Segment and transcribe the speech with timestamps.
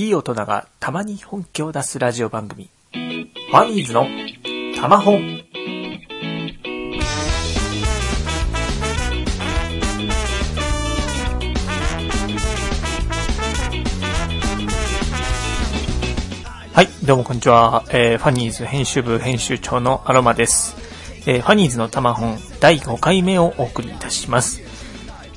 [0.00, 2.70] いい大人がたまに本気を出すラジオ番組。
[2.90, 4.06] ファニーズの
[4.74, 5.20] たま本。
[16.72, 17.84] はい、どうもこんにちは。
[17.90, 20.76] えーファニーズ編集部編集長のアロマです。
[21.26, 24.69] えーファニーズのたま本第5回目をお送りいたします。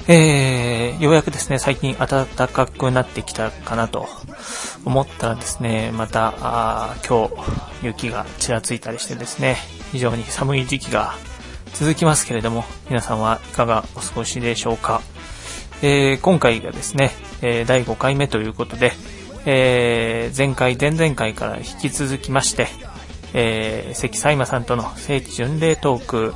[0.05, 4.09] えー、ようやくですね、最近暖かくなってきたかなと
[4.83, 9.55] 思ったらですね、また、あ今日雪がちらついたりしてですね、
[9.93, 11.13] 非常に寒い時期が
[11.73, 15.01] 続きますけれども、皆さんはいかがお過ごしでしょうか。
[15.81, 17.11] えー今回がですね、
[17.41, 18.91] え第5回目ということで、
[19.45, 22.67] えー前回、前々回から引き続きまして、
[23.33, 26.33] えー関サイマさんとの聖地巡礼トーク、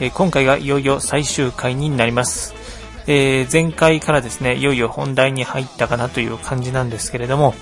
[0.00, 2.59] えー今回がいよいよ最終回になります。
[3.12, 7.54] えー前回からですね、いよいよ本題に入ったかなという感じなんですけれども、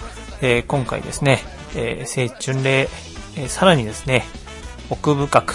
[0.42, 1.40] えー今回ですね、
[1.74, 2.90] えー聖巡礼、
[3.34, 4.24] えーさらにですね、
[4.90, 5.54] 奥深く、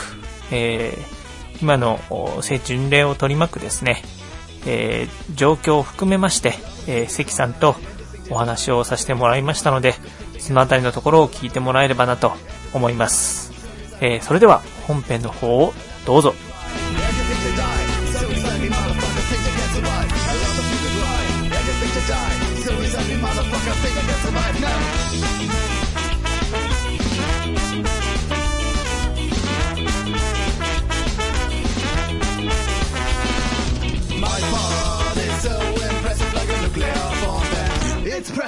[0.52, 1.99] えー今の
[2.41, 4.02] 聖巡礼を取り巻くですね、
[4.66, 6.53] えー状況を含めまして、
[6.88, 7.75] えー関さんと
[8.31, 9.94] お話をさせてもらいましたので、
[10.39, 12.33] そのあたりのところを聞いてもらえればなと
[12.73, 13.53] 思います。
[14.02, 15.71] えーそれでは本編の方を
[16.08, 16.33] どうぞ。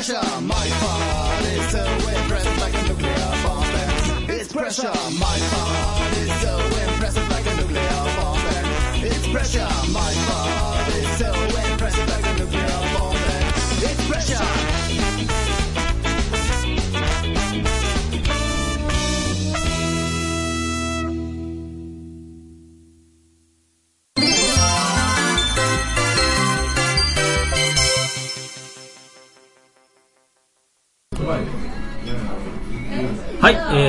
[0.05, 0.41] Pressure.
[0.41, 4.29] My part is so impressive like a nuclear bomb.
[4.29, 4.93] It's pressure.
[5.19, 6.57] My part is so
[6.89, 8.39] impressive like a nuclear bomb.
[9.03, 9.67] It's pressure.
[9.91, 10.84] My part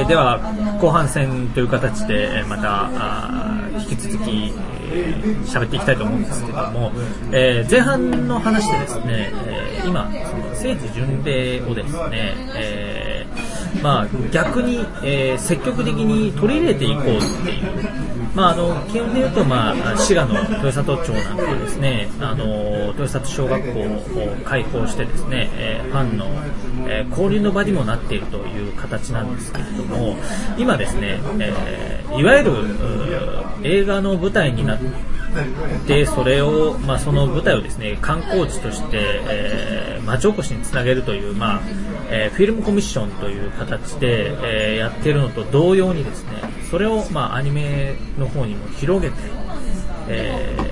[0.09, 0.39] では
[0.81, 2.91] 後半戦という形でまた
[3.81, 4.53] 引き続き
[4.89, 6.93] え喋、っていきたいと思うんですけども、
[7.33, 17.05] えー前半の話でですね、えー今その聖地巡礼をですね、えーまあ、逆に、え積極的に取り入れていこうっ
[17.45, 17.87] ていう、
[18.35, 26.27] まあ、あの基本で言うと、まあ、滋賀の豊里町なんかはですねあの豊里小学校を開校してですね、えファンの、
[26.87, 30.17] えー交流の場にもなっているという形なんですけれども
[30.59, 32.53] 今ですね、えーいわゆる
[33.63, 34.79] 映画の舞台になっ
[35.87, 41.61] てそれを、まあ、その舞台をですね観光地として、えー町おこしにつなげるという、まあ
[42.11, 44.31] えーフィルムコミッションという形で、
[44.71, 46.31] えーやっているのと同様にですね
[46.71, 49.17] それを、まあ、アニメの方にも広げて、
[50.09, 50.66] えー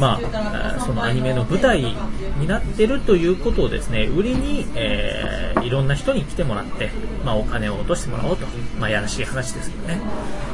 [0.00, 6.90] まあ、そのアニメの舞台になってるということをですね売りに、えーいろんな人に来てもらって、
[7.24, 8.46] まあ、お金を落としてもらおうと、
[8.78, 10.00] まあ、やらしい話ですけどね、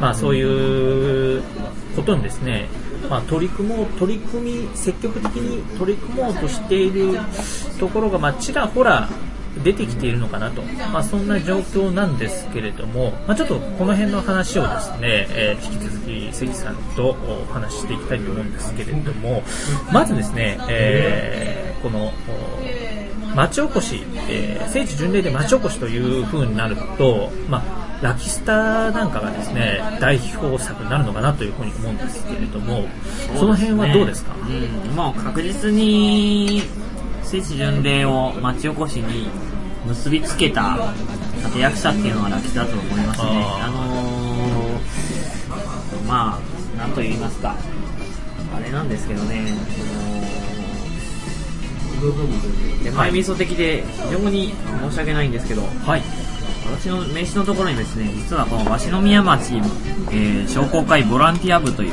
[0.01, 1.43] まあ、そういう
[1.95, 2.69] ことにですね、
[3.09, 7.19] まあ、取り組もう取り組み積極的に取り組もうとしている
[7.79, 9.09] ところが、まあ、ちらほら
[9.65, 10.63] 出てきているのかなと、
[10.93, 19.43] まあ、そんな状況なんですけれども、まあ、ちょっとこの辺の話をですね、えー引き続き関さんとお話ししていきたいと思うんですけれども
[19.93, 22.13] まずですね、えーこの
[23.33, 32.87] お町おこし、えー聖地巡礼で町おこしという風になると、まあ、ラキスタなんかがですね代表作になるのかなというふうに思うんですけれども
[33.37, 34.35] その辺はどうですか？
[34.35, 34.39] う
[34.93, 36.63] ん、もう確実に
[37.27, 39.29] 聖地巡礼を町おこしに
[39.85, 40.79] 結びつけた
[41.45, 43.27] 立役者っていうのはラキだと思いますね。
[43.27, 47.57] ああのー、まあ、なんと言いますか、
[48.57, 49.45] あれなんですけどね、
[52.85, 54.55] 手前味噌的で非常に
[54.89, 56.03] 申し訳ないんですけど、はい。
[56.79, 59.57] 私の名刺のところにですね、実はこの鷲宮町、
[60.11, 61.93] えー商工会ボランティア部という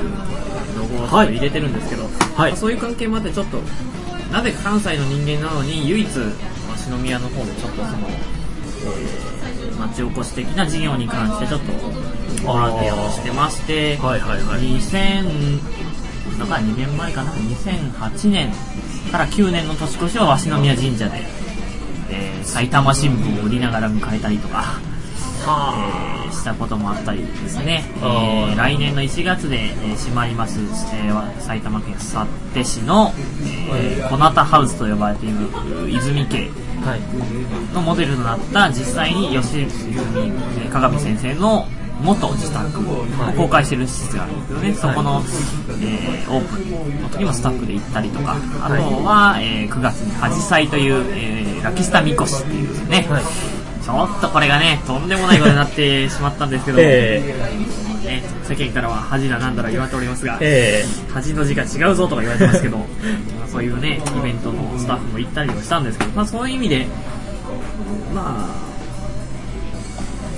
[0.77, 2.03] ロゴを入れてるんですけど、
[2.35, 2.51] はい。
[2.51, 3.57] まあそういう関係もあってちょっと、
[4.33, 9.33] なぜ関西の人間なのに唯一鷲宮の方でちょっとその、えー
[9.79, 11.71] 町おこし的な事業に関してちょっと
[12.45, 14.61] ボランティアをしてまして、はいはいはい。
[14.61, 18.51] 2000、だから2年前かな、2008年
[19.11, 21.17] から9年の年越しは鷲宮神社で、
[22.11, 24.79] えー埼玉新聞を売りながら迎えたりとか、
[25.41, 33.13] えーしたこともあったりですね、えあーー来年の1月で、えー閉まります、えー埼玉県幸手市の、
[33.73, 36.49] えー、小ナタハウスと呼ばれている泉家
[36.83, 37.73] はい。
[37.73, 39.93] のモデルとなった実際に吉住
[40.59, 41.65] えー鏡先生の
[42.01, 43.05] 元自宅を
[43.37, 45.21] 公開してる施設があるんですけどね、そこの、
[45.81, 48.73] えーオープンの時もスタッフで行ったりとか、あと
[49.05, 53.23] は、えー9月にハジサイという、えーラキスタミコシっていうですね、はい
[53.83, 57.21] ちょっとこれがね、とんでもないことになってしまったんですけど、え
[58.05, 62.85] ね、世間からは恥だなんだら言われておりますが、え恥の字が違うぞとか言われてますけど、ま
[63.45, 66.87] あそういうね、イベントのスタッフも行ったりもしたんですけど、まあそういう意味で、
[68.13, 68.49] ま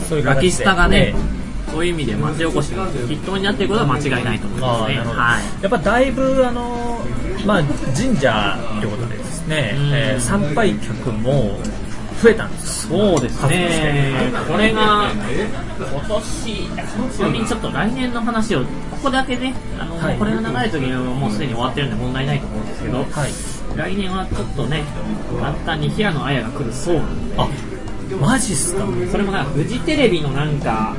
[0.04, 4.98] ーそういうあ、ラキスタがねえ、そういう意味で町おこしの筆頭になっていることは間違いないと思いあますね。
[4.98, 5.64] はい。
[5.64, 7.00] やっぱだいぶあの
[7.46, 7.64] まあ
[7.96, 9.90] 神社ということでですね、うん。
[9.94, 11.60] えー参拝客も
[12.22, 16.24] 増えたんですそうですね、 これが今年、
[17.14, 18.66] ちなみにちょっと来年の話を、こ
[19.04, 20.18] こだけね、あのはい。
[20.18, 23.08] これが長い時にはもうすでに終わってるんで問題ないと思うんですけど、はい。
[23.76, 24.84] 来年はちょっとね、
[25.40, 27.48] 簡単に平野綾が来るそうなんで、あ
[28.22, 28.86] マジっすか？
[29.12, 30.96] それもなんかフジテレビのなんか、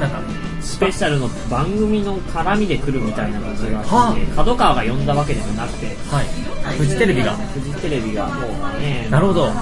[0.00, 0.20] なんか
[0.60, 6.76] スペシャルの番組の絡みで来るみたいな感じがあはって、角川が呼んだわけでもなくて、はい。
[6.78, 7.32] フジテレビが。
[7.32, 8.32] フジテレビがも
[8.76, 9.52] うね、なるほど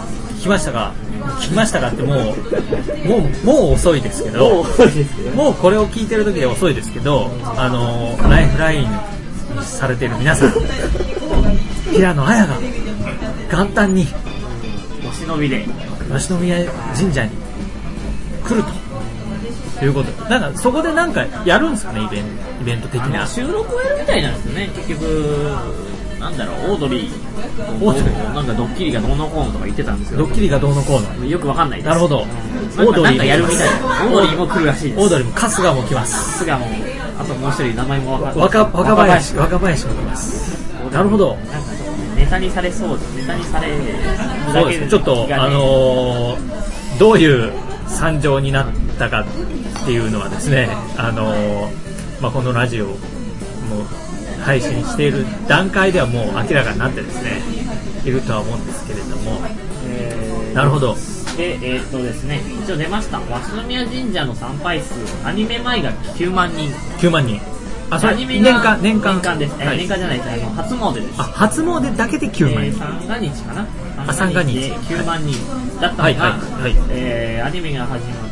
[0.40, 0.94] 来ましたか
[1.40, 4.64] 来ましたかってもうもうもう遅いですけど
[5.34, 10.50] もうこれを聞いてる時で遅いですけどあのライフラインにされている皆さん
[11.92, 12.58] 平野綾が
[13.50, 14.06] 元旦に
[15.06, 15.66] お忍びで、
[16.08, 16.64] 鷲宮
[16.96, 17.30] 神社に
[18.44, 18.90] 来ると。
[19.84, 20.24] いうこと。
[20.24, 22.24] でなんかそこでなんかやるんですかねイベン
[22.60, 25.48] イベント的あなの収録をやるみたいなんですよね、結局、
[26.20, 27.10] なんだろう、オードリー。
[27.80, 28.34] とオードリー。
[28.34, 30.18] なんかドッキリがどうのこうのとか言ってたんですよ。
[30.18, 31.26] ドッキリがどうのこうの。
[31.26, 31.88] よくわかんないです。
[31.88, 32.22] なるほど。
[32.22, 32.28] うん
[32.78, 33.02] オードリー。
[33.02, 33.86] なんかやるみたいな。
[34.06, 35.00] オードリーも来るらしいです。
[35.00, 36.38] オードリーも春日も来ます。
[36.38, 36.66] すがも。
[36.66, 36.68] う、
[37.18, 38.38] あともう一人名前もわか。
[38.38, 39.36] 若若林。
[39.36, 40.60] 若林も来ます。
[40.92, 41.36] なるほど。
[41.36, 43.74] なんかちょっとねネタにされそうで、ネタにされる
[44.52, 47.52] そうですね、ちょっと、あのーどういう
[47.86, 48.66] 惨状になっ
[48.98, 50.68] たかっていうのはですね、
[50.98, 52.94] あのーまあ、このラジオも
[54.40, 57.40] 配信している段階ではもう明らかになってですね、
[58.04, 59.40] いるとは思うんですけれども、
[59.86, 60.94] えーなるほど、
[61.36, 63.20] で、えーっとですね、一応出ました。
[63.20, 64.94] 鷲宮神社の参拝数、
[65.24, 66.70] アニメ前が9万人。
[66.98, 67.40] 9万人。
[67.88, 69.14] あ、それアニメ年が間、年間。
[69.14, 69.54] 年間です。
[69.60, 70.30] えーはい年間じゃないです。
[70.30, 71.06] あの、初詣です。
[71.18, 72.80] あ、初詣だけで9万えー、人。
[72.84, 73.66] 三が日かな
[74.08, 75.34] あ三が日で9万人
[75.80, 78.30] だったのが、はいはいはいえーアニメが始まっ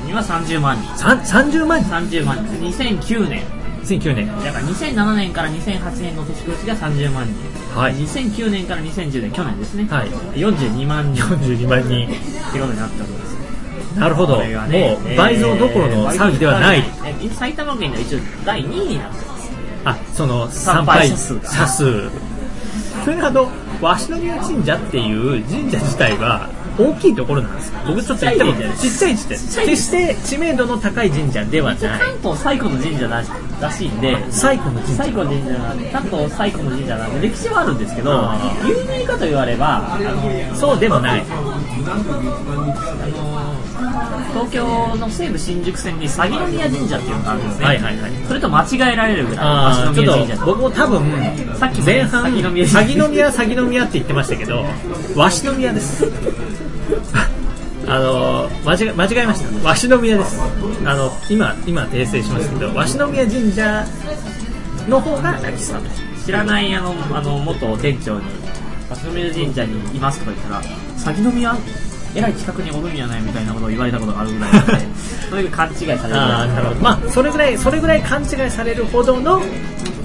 [0.00, 3.42] たには30万人さん30万人30万人2009年
[3.84, 4.26] 2009年。
[4.26, 12.08] だから2007年から2008年の年越しが30万人、はい2009年から2010年去年ですね、はい42万人っ42万人。
[12.08, 14.38] てことになったわけですよなるほど。
[14.38, 16.78] ねう倍増どころの騒ぎではない。
[17.04, 19.50] えー埼玉県が一応第2位になってます
[19.84, 22.10] あ、その参参拝拝者数が者数。
[23.04, 23.50] それあの、
[23.80, 27.78] 鷲宮神社っていう神社自体は大きいところなんですよ。
[27.86, 29.16] 僕ちょっと言ってもちっちゃい。
[29.16, 32.00] ちっちゃい決して知名度の高い神社ではない。
[32.00, 33.30] 関東最古の神社らし
[33.60, 35.02] らしいんで最古の神社。
[35.04, 38.30] 最古の神社なんで関東最古の神社なんで歴史はあるんですけど
[38.66, 39.98] 有名かと言われば
[40.54, 41.20] そうでもない。
[41.20, 41.50] あの
[44.32, 48.12] 東京の西武新宿線に鷺宮神社っていうのがあるんですね、はいはいはい。
[48.26, 52.66] それと間違えられるぐらいあーちょっと鷲宮神社と僕も多分さっきも前半鷺宮
[53.32, 54.64] 鷺宮って言ってましたけど
[55.16, 56.04] 鷲宮です。
[57.88, 59.68] あの間違え間違えました。
[59.68, 60.40] 鷲宮です。
[60.84, 63.84] あの今今訂正しますけど鷲宮神社
[64.88, 65.74] の方がラキス
[66.24, 68.24] 知らないあのあの元店長に
[68.90, 70.62] 鷲宮神社にいますとか言ったら
[71.14, 71.56] 鷺宮？
[72.14, 74.72] えらい近くにおるんやないみたいなことを言われたことがあるぐらいなので
[75.30, 75.98] そういう勘違いされる。
[75.98, 76.80] ぐらいああなるほど。
[76.80, 79.40] まあそれぐらいそれぐらい勘違いされるほどの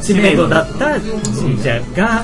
[0.01, 2.23] 知名度だった神社が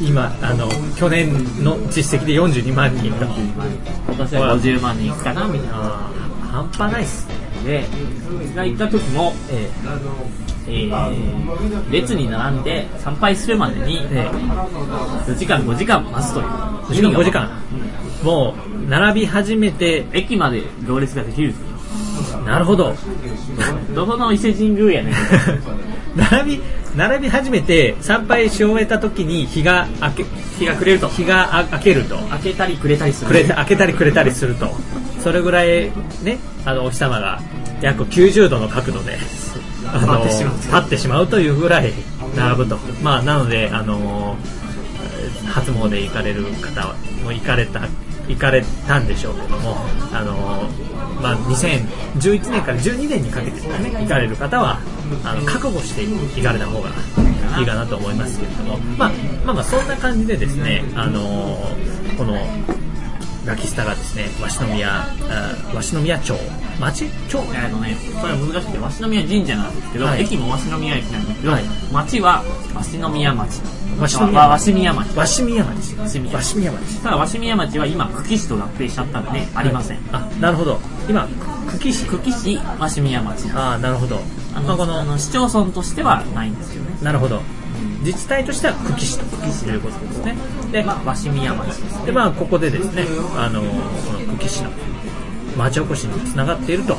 [0.00, 1.32] 今あの去年
[1.62, 6.10] の実績で42万人と今年は50万人いくかなみたいな。
[6.50, 7.34] 半端ないっすね。
[7.64, 7.84] で
[8.56, 9.70] が行った時もええ。
[10.66, 14.30] ー列に並んで参拝するまでにええ。
[15.30, 16.46] 4時間5時間待つという。
[16.46, 17.50] 4時間5時間
[18.22, 21.54] もう並び始めて駅まで行列ができる
[22.44, 22.94] なるほど。
[23.94, 25.14] どこの伊勢神宮やねん。
[26.16, 26.62] 並び
[26.96, 30.24] 並び始めて参拝し終えた時に日が明け
[30.58, 31.08] 日が暮れると。
[31.08, 32.16] 日があ明けると。
[32.16, 33.28] 開けたりくれたりする。
[33.28, 34.70] くれた開けたりくれたりすると。
[35.22, 35.90] それぐらい
[36.22, 37.40] ねあのお日様が
[37.80, 39.18] 約90度の角度で
[39.86, 41.92] あの立ってしまう立ってしまうというぐらい
[42.36, 42.78] 並ぶと。
[43.02, 44.36] まあなのであの
[45.46, 47.82] 初詣行かれる方はもう行かれた
[48.30, 49.76] 行かれたんでしょうけども
[50.12, 50.34] あの
[51.20, 54.78] まあ2011年から12年にかけてですね行かれる方は
[55.24, 56.90] あの覚悟して行かれた方が
[57.58, 59.10] いいかなと思いますけれども、まあ、
[59.44, 61.20] まあまあそんな感じでですねあの
[62.16, 62.36] この
[63.46, 65.06] ラキスタがですね、鷲宮、あ
[65.74, 66.34] 鷲宮町、
[66.78, 67.04] 町？
[67.28, 67.38] 町？
[67.54, 72.44] えっとね、これは難しくて、鷲宮神社なんですけど、はい駅も鷲宮駅なんですけど、はい町は
[72.74, 73.60] 鷲宮町。
[73.98, 75.14] 鷲宮わ鷲宮町。
[75.14, 75.96] 鷲宮町。
[75.96, 76.20] 鷲
[76.58, 77.02] 宮町。
[77.02, 79.98] ただ、鷲宮町は今、久喜市と合併しちゃったんで、ありません。
[80.12, 80.78] あ、なるほど。
[81.08, 81.26] 今、
[81.72, 82.04] 久喜市？
[82.06, 83.50] 久喜市鷲宮町。
[83.54, 84.20] ああ、なるほど。
[84.54, 86.96] あの、まあこの市町村としてはないんですよね。
[87.02, 87.40] なるほど。
[88.04, 89.18] 自治体としては久喜市
[89.64, 90.36] ということですね。
[90.72, 92.06] で、まあ、鷲宮町です。
[92.06, 93.04] でまあ、ここでですね、
[93.36, 93.66] あのこ
[94.12, 94.70] の久喜市の
[95.56, 96.96] 町おこしにつながっていると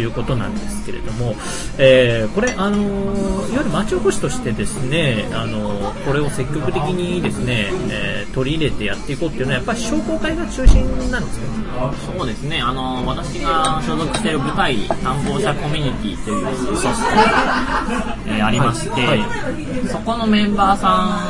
[0.00, 1.34] いうことなんですけれども、
[1.78, 11.92] えーこれ、あのいわゆる町おこしとしてですね、あのこれを積極的にですね、えー取り入れてやっていこうっていうのは、やっぱり商工会が中心なんですか？
[12.16, 19.88] そうですね、あの、私が所属している部隊、担当者コミュニティという組織が、えーありまして、はい。
[19.88, 21.20] そこのメンバーさ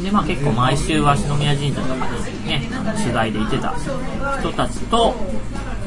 [0.00, 2.62] んで、まあ結構毎週鷲宮神社とかにね、
[2.98, 3.74] 取材で行ってた
[4.40, 5.14] 人たちと、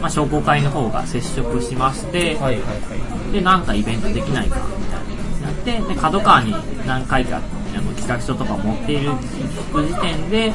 [0.04, 3.32] まあ商工会の方が接触しまして、はいはいはい。
[3.32, 5.54] で、なんかイベントできないかみたいなになっ
[5.88, 6.54] て、で、角川に
[6.86, 7.40] 何回かあ
[7.82, 10.54] の企画書とか持っている時点で、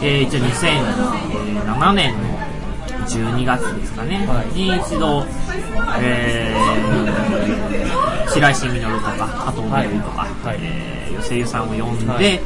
[0.00, 2.38] えー一応2007年の
[3.08, 4.56] 12月ですかね、はい。
[4.56, 5.26] に一度、
[6.00, 10.58] えー、白石稔とか加藤みどりとか、はい。
[10.62, 12.40] えー、吉井さんを呼んで、はい。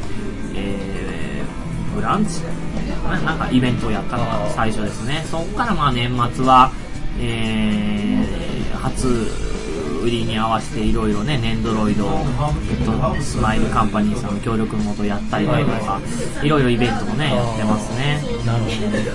[0.55, 2.41] えー、ブランチ
[3.09, 5.25] ななんかイベントをやったのが最初ですね。
[5.29, 6.71] そこからまあ年末は、
[7.19, 9.45] えー、初
[10.05, 15.99] 売りに合わせていろいろね、ネンドロイド、えっと、スマイルカンパニーさんの協力のもとやったりだとか、
[16.43, 18.21] いろいろイベントもね、やってますね。
[18.45, 18.63] なる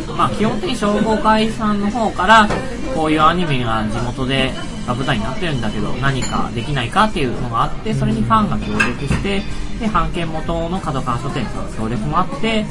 [0.05, 0.15] ほど。
[0.15, 2.49] まあ基本的に商工会さんの方から、
[2.95, 4.53] こういうアニメが地元で
[4.87, 9.43] が舞台になってるんだけど、何かできないかっていうのがあって、それにファンが協力して、
[9.79, 12.67] で、版権元の角川書店さんの協力もあって、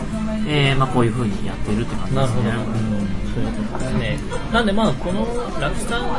[0.50, 3.00] えー、まあこういう風にやってるって感じなるほど、ですね。
[3.36, 4.20] そういうことですね。
[4.52, 5.26] なんで、まあ、この
[5.62, 6.10] ラキさん、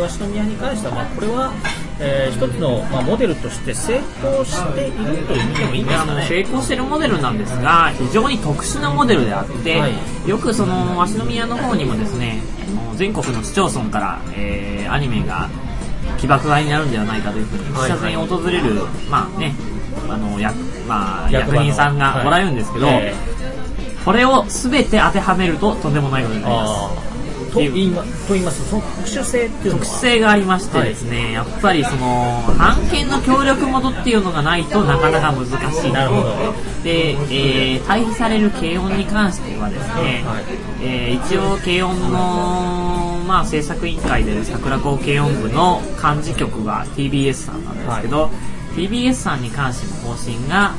[0.00, 1.52] 鷲宮に関しては、まあ、これは、
[1.98, 6.26] えー一つの、まあ、モデルとして成功していると言ってもいいんですかね。
[6.28, 10.28] 成功してるモデルなんですが非常に特殊なモデルであって、はい。
[10.28, 12.40] よくその鷲宮の方にもですね
[12.96, 15.48] 全国の市町村から、えーアニメが
[16.18, 17.90] 起爆剤になるんではないかというふうにはい。
[17.90, 18.74] 視察に訪れる、
[19.10, 19.54] まあね
[20.08, 20.54] あの役,、
[20.86, 23.33] まあ、役人さんがおられるんですけど、はいえ
[24.04, 27.04] これを全て当てはめるととんでもないことになります。
[27.54, 29.84] と言いまと言いますと、その特殊性っていうのは？
[29.84, 35.92] 特殊性がありましてですね、やっぱりその版権の協力元っていうのがないとなかなか難しい。
[35.92, 36.52] なるほど。
[36.82, 40.44] で、えー、対比される軽音に関してはですね、はい。
[40.82, 48.30] えー一応軽音の、まあ、制作委員会で桜高軽音部の幹事局が TBS さんなんですけど、
[48.74, 50.74] TBS さんに関しての方針が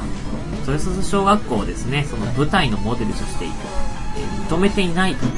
[0.71, 3.51] 豊洲小学校をですねその舞台のモデルとして、えー
[4.49, 5.31] 認めていないという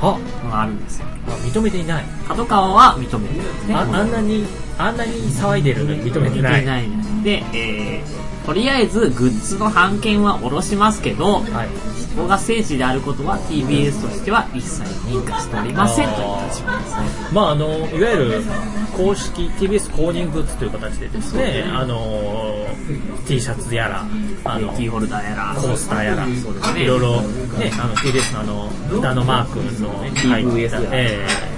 [0.00, 2.04] あのがあるんですよあ認めていない。
[2.28, 4.44] 角川は認めてるんですねああんなに、
[4.78, 6.52] あんなに騒いでるのに認めてない。
[6.52, 6.88] 認めてない
[7.24, 11.68] で、えー、とりあえずグッズの版権は下ろしますけど、はい。
[12.14, 17.28] ここが聖地であることは TBS としては一切認可しておりませんという立場ですね。
[17.32, 18.42] まああのいわゆる
[18.96, 22.66] 公式 TBS 公認グッズという形でですね、あの
[23.26, 24.06] T シャツやら、
[24.44, 26.84] あのキーホルダーやら、コースターやら、そうですね。
[26.84, 29.90] いろいろね、あの TBS のあの歌のマークの
[30.30, 31.54] 入った、えー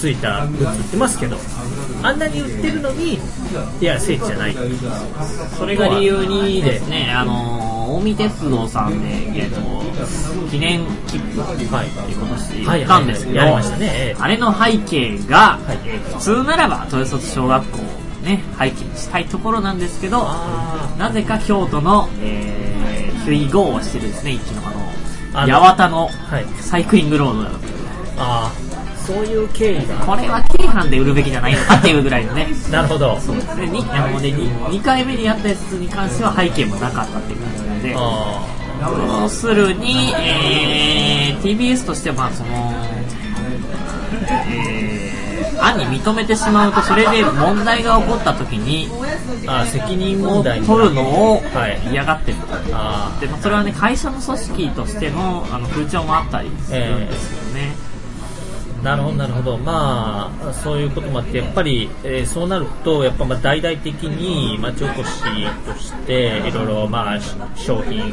[0.00, 1.36] ついたグッズ売ってますけど、
[2.02, 4.56] あんなに売ってるのに、いや聖地じゃない。
[5.56, 9.60] それが理由にですね、あのー近江鉄道さんで、えっと、
[10.48, 12.80] 記念切符って今年はい。
[12.82, 13.86] 売ったんですけど、やりましたね。
[13.92, 14.20] ええ。
[14.20, 15.78] あれの背景が、はい。
[15.86, 17.82] えー普通ならば豊卒小学校を
[18.24, 24.62] ね、背景にしたいところなんですけど、あなぜか京都の、えー、ヒュイゴーをしてるですね、一の
[25.34, 26.46] あの、八幡のはい。
[26.60, 27.56] サイクリングロードだと。
[28.18, 29.96] あー、そういう経緯が。
[30.06, 32.46] これは京阪で売るべきじゃないのかっていうぐらいのね。
[32.70, 33.18] なるほど。
[33.56, 42.72] で、にあのね、2, 回目にやったやつに関しては背景もなかったっていう感じなんで、あ要するに、えー、TBS としては、まあ、その、
[44.48, 52.46] えー、案に認めてしまうと、それで問題が起こった時に、ーあー、責任問題に取るのをはい嫌がってると。
[52.72, 57.49] あで、まあ、それはね、会社の組織としてのあの風潮もあったりするんですよね。
[57.49, 57.49] ー
[58.82, 59.58] なるほど、なるほど。
[59.58, 65.22] まあ、そういうこともあって、やっぱり、えーそうなると、やっぱまあ大々的に町おこし
[65.66, 68.12] として、いろいろまあ、し商品、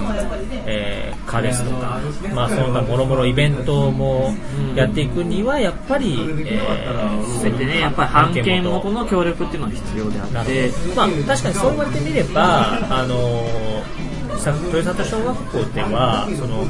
[0.65, 1.99] えー、化ですとか、
[2.33, 4.33] まあ、その他もろもろイベントも
[4.75, 14.06] やっていくには、やっぱり、えー、全てね、やっぱり版権元の協力っていうのは必要であって、まあ、確かにそう言われてみれば、あのーさ
[14.45, 16.63] 豊里小学校ではその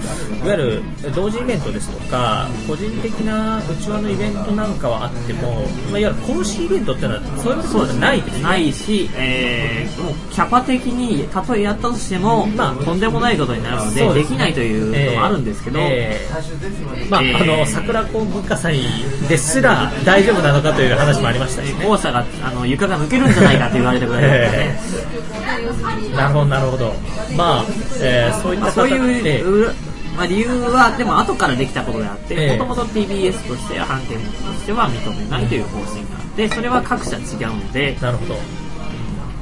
[0.46, 0.84] いわゆる
[1.14, 8.44] 同時イベントですとか個人的なうちわのイベントなんかはあっても、まあ、いわゆる公式イベントっていうのはそういうことじゃないですね。
[8.44, 17.42] ないし、えーもうキャパ的にたとえやったとしても、まあとんでもないことになるのでですできないというのもあるんですけど、えーまあ、えー。
[17.42, 18.82] あの桜子文化祭
[19.28, 21.86] ですら大丈夫なのかという話もありましたしね。
[21.86, 26.94] 校舎があの床が抜けるんじゃないかと言われたぐらいだったなるほど、なるほど。
[27.36, 27.57] まあ、
[28.02, 29.74] えーそういっまあ、たそういう、
[30.16, 32.58] まあ、理由はでも後からできたことであってええ。
[32.58, 34.20] もともと TBS として判定と
[34.54, 38.36] しては認めないという方針があってそれは各社違うのでなるほど。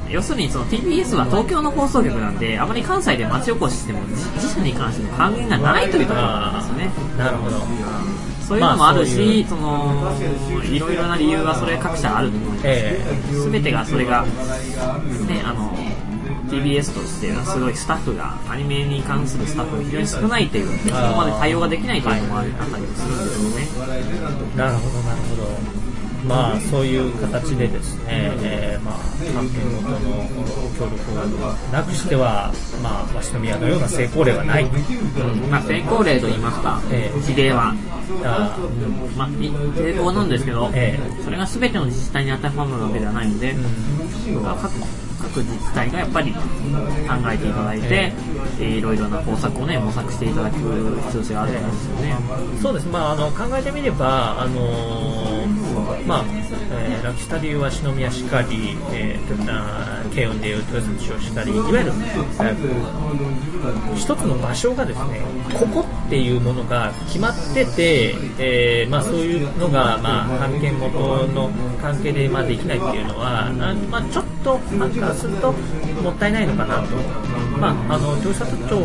[0.08, 7.56] 要するにその TBS は東京の放送局なんであまり関西で町おこししても自自社に関しての還元がないというところなんですよねなるほど。
[8.46, 10.26] そういうのもあるし、まあそ
[10.60, 13.00] のいろいろな理由はそれ各社あると思います、え。
[13.50, 14.30] 全てがそれが、ね、
[15.44, 15.74] あの
[16.46, 23.86] TBS としてはすごいスタッフがアニメに関するスタッフが非常に少ないというそこまで対応ができないというのもあったりもするんですよね。
[24.56, 25.95] なるほど、なるほど。
[26.26, 28.98] まあ、そういう形でですね、えーまあ、
[29.32, 29.98] 関係元の
[30.76, 32.52] 協力をなくしては、
[32.82, 34.64] まあ、鷲宮のような成功例はない。
[34.64, 35.50] うん。
[35.50, 37.20] まあ、成功例と言いますか、ええ。
[37.20, 37.74] 事例は、
[38.24, 39.16] あうん。
[39.16, 44.44] まあ、い成功なんですけど、えそれが全ての自治体に当てはまるわけではないので、ーうん。
[44.44, 44.70] 各
[45.18, 46.40] 各自治体がやっぱり考
[47.32, 48.12] えていただいて、え
[48.60, 48.62] え。
[48.64, 52.16] ーいろいろな方策をね模索していただく必要性があるんですよね。
[52.62, 55.65] そうです、まあ、あの考えてみれば、あのー
[56.06, 61.92] まあえーラキスタ流は篠宮しかり、えー、とあー慶應でいう豊洲市をしかり、いわゆる、
[62.40, 63.46] えー
[63.96, 65.20] 一つの場所がですね、
[65.58, 71.50] ここっていうものが決まってて、えーまあ、そういうのが、まあ、判権元の
[71.80, 73.50] 関係で、まあ、できないっていうのは、あ
[73.90, 75.52] まあ、ちょっと、なんかすると、
[76.02, 76.96] もったいないのかなと。
[77.58, 78.76] まあ、あの豊里町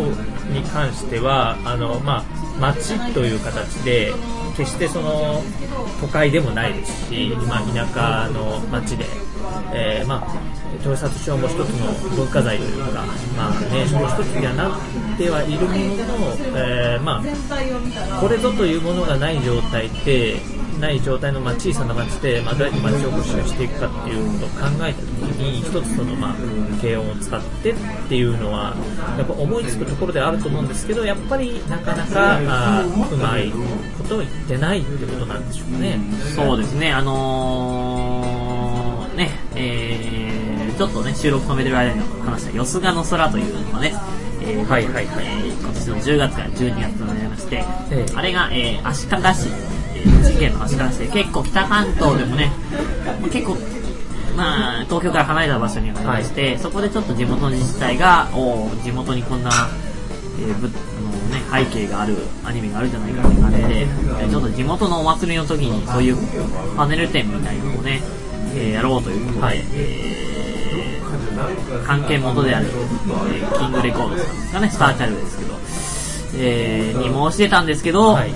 [0.52, 2.24] に関してはあの、まあ、
[2.60, 4.14] 町という形で
[4.58, 5.42] 決してその
[6.00, 9.06] 都会でもないですし、まあ、田舎の町で、
[9.74, 10.42] えーまあ、
[10.74, 13.04] 豊里町も一つの文化財というか、
[13.38, 20.38] まあね、その一つにはなってはいるものの、えーまあ、これぞというものがない状態って
[20.82, 26.36] ない状態の、まあ、小さな町で、まあ、どうやって町おこしをしていくかっていうことを考えたときに一つその、まあ、
[26.82, 27.76] 軽音を使ってっ
[28.10, 28.76] ていうのは
[29.18, 33.52] やっぱ思いつくところではあると思うんですけどやっぱりなかなかあーうまい
[33.98, 36.00] ことを言ってないってことなんでしょうかね。
[36.36, 43.94] そうですね、あのー、ね、えー、ちょっとね、収録止めてる間に話した、よすがの空というのがね、
[44.42, 45.26] えーはいはいはい。
[45.26, 48.06] えー今年の10月から12月となりまして、ええ。
[48.16, 49.48] あれが、えー、足利市、
[50.06, 52.52] えー、栃木県の足利市で、結構北関東でもね、
[53.32, 53.58] 結構、
[54.36, 59.50] まあ、東京から離れた場所にありまして、そこでちょっと地元の自治体が、おー地元にこんな、
[60.40, 66.18] えーぶあのね、背景があるアニメがあるじゃないかという感じで、えーちょっと地元のお祭りの時にそういう
[66.78, 68.02] パネル展みたいなのをね、
[68.56, 69.58] えーやろうということで、はい。
[69.74, 70.22] えー
[71.86, 75.54] 関係元である、えーキングレコードさんですかね、スターチャルですけど、
[76.38, 78.32] えーに申し出たんですけど、はい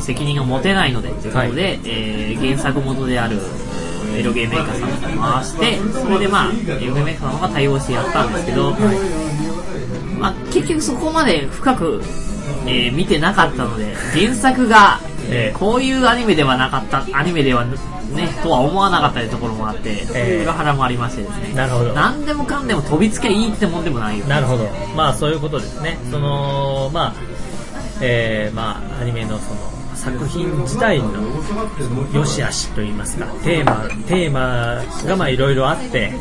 [0.00, 8.72] 責任が持てないのでということで、えー原作元であるえーエロゲーメーカーさんに回して、それでまあ、エロゲーメーカーさんが対応してやったんですけど、
[10.18, 12.02] まあ、結局そこまで深く、
[12.66, 15.00] えー見てなかったので、原作が、
[15.30, 15.58] ええ。
[15.58, 17.76] こういうアニメではなかった、アニメではね、
[18.42, 20.42] とは思わなかったところもあって、ええ。
[20.42, 21.54] 裏腹もありましてですね。
[21.54, 21.92] なるほど。
[21.94, 24.18] 何でもかんでも飛びつけいいってもんでもない。
[24.18, 24.26] よ。
[24.26, 27.14] なるほど、まあそういうことですね、そのまあ、
[28.00, 29.60] えーまあアニメのその
[30.02, 31.12] 作品自体の
[32.12, 36.12] 良し悪しといいますか、テーマテーマがまあいろいろあって、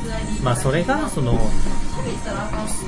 [0.43, 1.39] まあそれがその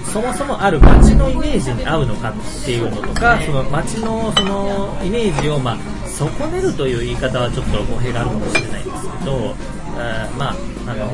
[0.05, 5.77] そもそもある街のイメージに合うのかっていうのとか、その街のそのイメージをまあ
[6.07, 9.55] 損ねるという言い方はちょっと語弊があるかもしれないですけど、
[9.97, 10.55] あまあ、
[10.91, 11.07] あの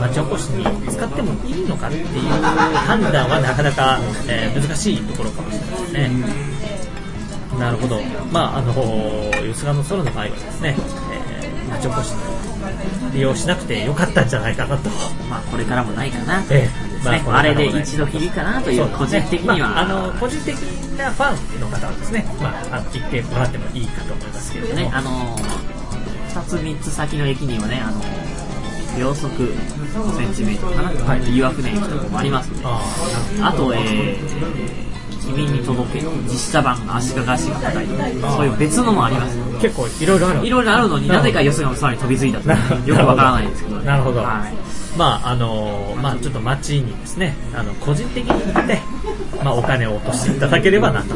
[0.00, 2.04] 町おこしに使ってもいいのかっていう
[2.86, 6.45] 判断はなかなか、えー難しいところかもしれないですね。
[7.58, 8.00] なるほど。
[8.32, 8.72] まあ、あの、
[9.42, 10.76] 吉川の空の場合はですね、
[11.12, 14.90] えー町おこしに利用しなくてよかったんじゃないかなと。
[15.28, 16.48] まあ、これからもないかな、ええ。
[16.48, 17.22] ですね。
[17.24, 20.54] まああれねで一度きりかなという、個人的には、まあ、あの個人的
[20.98, 25.42] なファンの方はですね、まあ、あの行ってもらってもいいかと思いますけれども、ね、あのー、
[26.30, 31.36] 2つ3つ先の駅にはね、あのー、秒速5センチメートルかな、はい。
[31.36, 34.95] 岩船駅とかもありますので、ああと、えー、
[35.26, 37.88] 君に届け実写版足利足が叩い
[38.22, 39.36] たそういう別のもあります。
[39.60, 40.46] 結構いろいろある。
[40.46, 43.84] いろいろあるのになぜか吉野の空に飛びついたというよくわからないんですけどね。
[43.84, 44.20] なるほど。
[44.20, 44.98] はい。
[44.98, 48.80] まああのまあちょっと街にですねあの個人的に行って、
[49.44, 51.14] まあ、お金を落としていただければなと。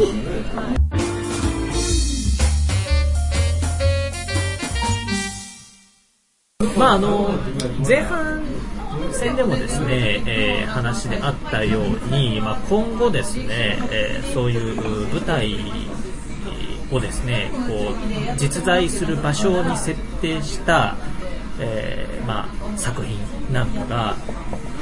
[6.77, 7.31] まああの
[7.87, 8.43] 前半
[9.21, 14.77] 戦でもですね、えー話であったように、まあ、今後ですね、えーそういう
[15.13, 15.57] 舞台
[16.91, 20.97] をですねこう実在する場所に設定した、
[21.59, 23.19] えーまあ、作品
[23.53, 24.17] なんかが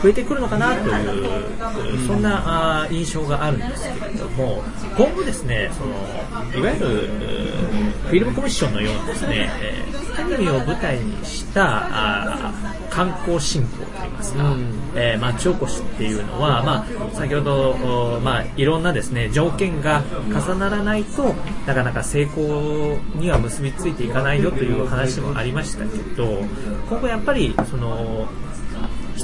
[0.03, 4.63] 増えてくるのかなというそんな印象があるんですけれども
[4.97, 5.95] 今後ですねその
[6.57, 6.87] いわゆる
[8.09, 12.53] フィルムコミッションのようにですね、えーアニメを舞台にした
[12.91, 14.75] 観光振興といいますか、うん。
[14.97, 21.35] えー町おこしっていうのは、まあ、先ほど、おまあ、いろんなですね条件が重ならないと
[21.67, 26.43] なかなか成功には結びついていかないよという話もありましたけど
[26.89, 28.27] 今後やっぱりその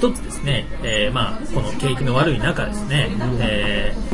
[0.04, 3.08] 一つですね、えーまあ、この景気の悪い中ですね、
[3.40, 4.04] えー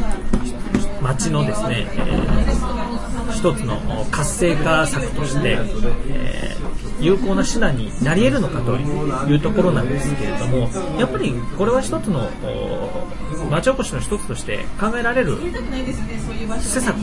[1.03, 5.59] 町のですね、えー一つの活性化策として、
[6.09, 12.29] えー有効な手段になり得るのかというところなんですけれどもやっぱりこれは一つの
[13.51, 15.39] 町おこしの一つとして考えられる
[16.61, 16.97] 施策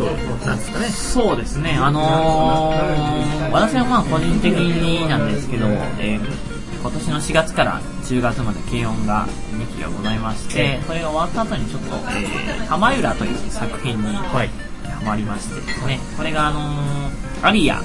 [0.45, 0.85] なんですかね。
[0.89, 6.56] そうですね、あのー私はまあ個人的になんですけど、えー
[6.87, 14.49] 今年の4月から10月まで軽音が2期がございまして、それが終わった後にちょっと、えー、浜浦という作品にはい。
[14.87, 17.81] ハマりましてですね、これがあのーアリア、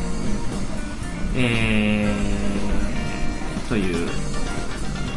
[1.35, 4.09] えー、という、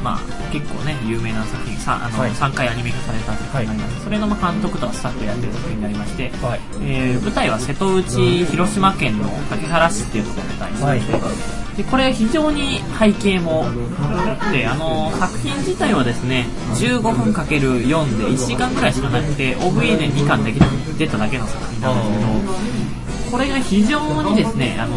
[0.03, 0.19] まあ、
[0.51, 2.31] 結構ね、有名な作品、さあのはい。
[2.31, 6.59] 3回アニメ化された作品になりまして、それのまあ監督とスタッフでやってる作品になりまして、はい。
[6.81, 11.19] えー舞台は瀬戸内広島県の竹原市っていうところで舞台にしてい。
[11.19, 13.65] て、でこれ非常に背景も
[14.51, 20.59] であの作品自体はですね15分 ×4 で1時間くらいしかなくて OVA で2巻でき
[20.97, 24.95] 出ただけの作品なんですけどこれが非常にですねあの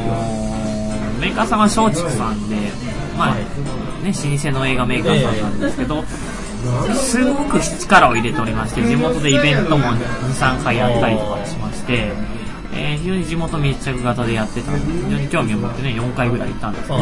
[1.20, 2.56] メーカーさんは松竹さんで
[3.16, 3.44] まあね
[4.04, 6.04] 老舗の映画メーカーさんなんですけど、
[6.94, 12.12] すごく力を入れておりまして地元でイベントも23回やったりとかしまして、
[12.74, 16.98] えー非常に地元密着型でやってたので非常に興味を持ってね4回ぐらい行ったんですけど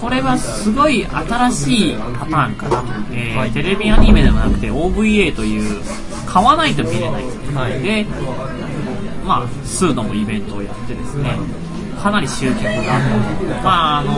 [0.00, 5.82] これはすごい新しいパターンかな、えーテレビアニメでもなくて OVA という
[6.26, 7.82] 買わないと見れない、はい。
[7.82, 8.06] で
[9.24, 11.36] まあ数度もイベントをやってですね
[12.00, 14.12] かなり集客があってまああの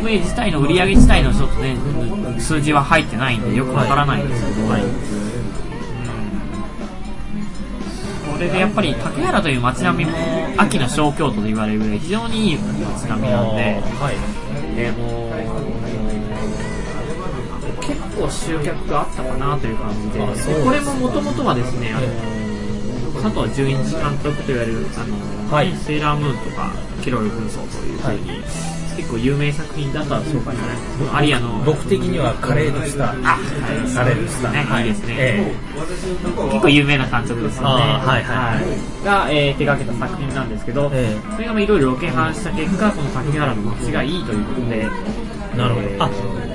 [0.00, 1.76] OVA 自体の売り上げ自体のちょっとね
[2.38, 4.68] 数字は入ってないんでよくわからないんですけど、
[8.38, 10.16] これでやっぱり竹原という街並みも
[10.58, 13.62] 秋の小京都と言われるぐらい非常にいい街並みなんで、
[13.98, 14.14] はい。
[14.76, 15.28] えーもう
[17.82, 20.24] 結構集客があったかなという感じで。
[20.24, 25.74] ですこれももともとはですね、あの佐藤純一監督といわれるあの、はい。
[25.74, 26.70] セーラームーンとか
[27.02, 28.40] ケロル軍曹というふうに、
[28.98, 31.62] 結構有名作品だったら紹介されるんですけどアリアの。
[31.64, 33.22] 僕的にはカレードスター。
[33.22, 34.52] あ、はい、カレードスター。
[34.52, 35.54] ね、はいいいですね、え
[36.50, 37.84] 結構有名な監督ですよね。
[38.02, 39.04] はいはい。
[39.04, 44.88] が、えー手掛けた作品なんですけど、えそれがまあいろいろロケハンした結果、この竹原の街がいいということで、
[45.56, 45.86] なるほど。
[45.86, 46.04] えー。
[46.04, 46.10] あ、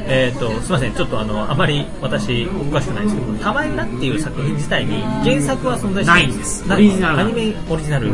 [0.08, 0.93] えっ、と、すみません。
[0.93, 6.67] ちょっとあの、あまり私、詳しくないんですけど、たまになっていう作品自体に原作は存在してないんです。
[6.67, 8.12] なオリジナルアニメオリジナル。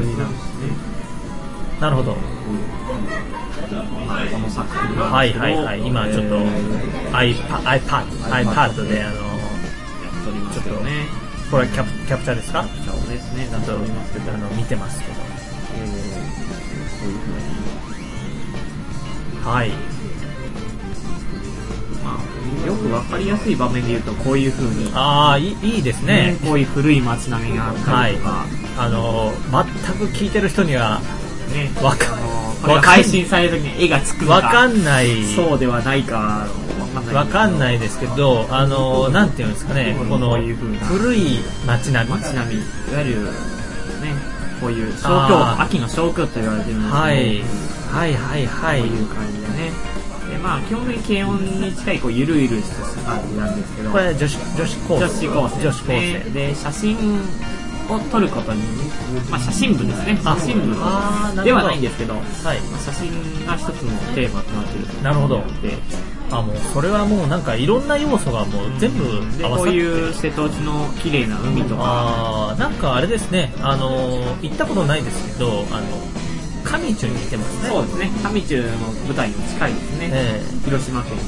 [1.81, 2.38] なるほど。
[3.75, 5.85] まあこの作品をはいはいはい。
[5.85, 6.37] 今ちょっと、
[7.11, 9.33] iPad、iPad、で、あの、や
[10.09, 11.05] っておりますけどね。
[11.51, 12.63] これはキャプキャプチャーですか？
[12.85, 15.13] そうですね、だと思いますけど、あの、見てますけど。
[15.75, 15.89] えー
[16.99, 17.29] そういうふう
[19.39, 19.69] に、はい。
[22.03, 26.37] まあ、よくわかりやすい場面で言うと、こういうふうに、ああ、いいいいですね。
[26.43, 28.45] こういう古い街並みがあったはいりとか、。
[28.79, 29.63] あの、全
[29.97, 30.99] く聞いてる人には、
[31.53, 32.28] ね、わかあのこれが
[32.61, 35.23] 配信される時に絵がつくのかわかんない。
[35.35, 36.47] そうではないか
[37.13, 42.17] わかんないですけど、あの、なんていうんですかね、この古い街並み。
[42.19, 43.31] 街並みいわゆるね
[44.59, 47.43] こういう小京秋の小京と言われてるんですけど、はい。
[47.89, 48.81] はいはいはい。
[48.81, 49.71] こういう感じでね
[50.29, 55.05] でまあ基本的に軽音に近いこうゆるゆるした感じなんですけどこれ女子、女子高生。
[55.05, 56.31] 女子高生女子高ね生。
[56.31, 57.21] で写真
[57.89, 58.61] を撮ることに、
[59.29, 60.19] まあ、写真部ですね。
[60.23, 60.75] あ写真部。
[61.43, 62.23] ではないんですけどはい。
[62.61, 65.43] まあ写真が一つのテーマとなっているなるほど。
[65.61, 65.77] で
[66.31, 69.03] あもうそれはもうなんかいろんな要素がもう全部
[69.37, 69.71] で合わさって。
[69.71, 71.81] こういう瀬戸内の綺麗な海とか。
[71.81, 73.53] あーなんかあれですね。
[73.61, 75.87] あのー行ったことないですけどあの
[76.63, 77.69] 上中に来てますね。
[77.69, 78.11] そうですね。
[78.23, 78.69] 上中の
[79.07, 80.41] 舞台にも近いですね、え。
[80.65, 81.23] 広島県の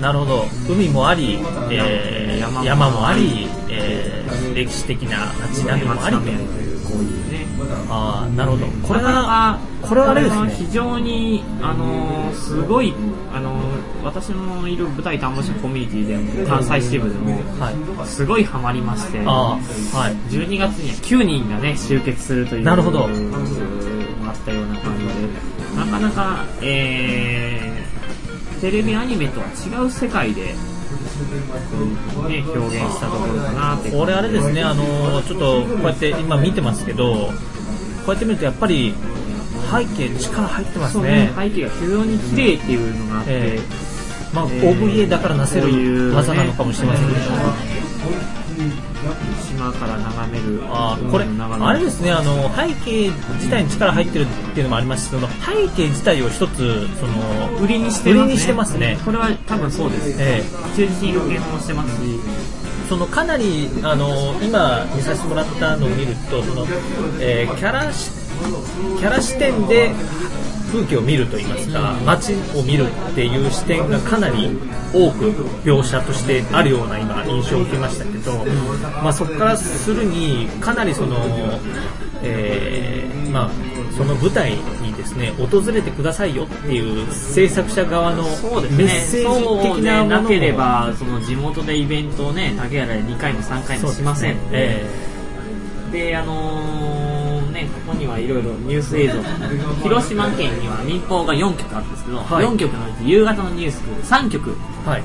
[0.00, 0.44] なるほど。
[0.68, 1.38] 海もあり、
[1.70, 6.22] えー山もあり、えー歴史的な街並みもありと。
[6.22, 7.46] というこういうね。
[7.90, 8.66] ああなるほど。
[8.86, 10.48] これはかこれはあれですね。
[10.48, 12.94] こ非常にあのーすごい
[13.34, 13.56] あのー
[14.04, 18.06] 私のいる舞台担当者コミュニティでも関西支部でもはい。
[18.06, 19.58] すごいハマりましてああは
[20.10, 20.14] い。
[20.30, 23.04] 12月には9人がね集結するというなるほど。
[23.04, 23.08] あっ
[24.44, 25.12] たような感じで
[25.76, 27.65] なかなか、えー
[28.60, 30.54] テレビアニメとは違う世界で、ね、
[32.54, 33.90] 表現したところかなって。
[33.90, 37.32] これあれですねあのーちょっとこうやって今見てますけどこ
[38.08, 38.94] うやって見るとやっぱり
[39.70, 41.02] 背景力入ってますね。
[41.02, 47.20] ね背景が非常に綺麗っていうのがあって、えーまあ、えー OVA だからなせる技なのかもしれませんけど、
[49.48, 58.24] 島から眺めるあーこれあれですねあの背景自体に力入ってるっていうのもありますしその背景自体を一つその売りにしてますね。
[58.24, 58.98] 売りにしてますね。
[59.04, 60.42] これは多分そうです、え
[60.76, 62.20] 忠実に表現もしてますし。
[62.88, 66.64] そのかなりあの今見させてもらったのを見るとその、
[67.20, 68.25] えーキャラし
[68.98, 69.92] キャラ視点で
[70.72, 74.58] 風景を見るといいますか街を見るっていう視点がかなり
[74.92, 75.30] 多く
[75.64, 78.44] 描写としてあるような今印象を受けましたけど、
[79.02, 81.16] まあ、そこからするにかなりその、
[82.22, 83.50] えーまあ、
[83.96, 88.84] その舞台にですね訪れてくださいよっていう制作者側のそうですね。
[88.84, 94.58] メッセージそう的なものをでなければその地元でイベントをね竹原で2回も3回もしませんそうですね。
[95.92, 97.05] えであのー
[97.66, 99.14] ねここにはいろいろニュース映像。
[99.82, 102.46] 広島県には民放が4局あるんですけど、はい。
[102.46, 104.50] 4局のうち夕方のニュース3局。
[104.50, 105.02] ーはい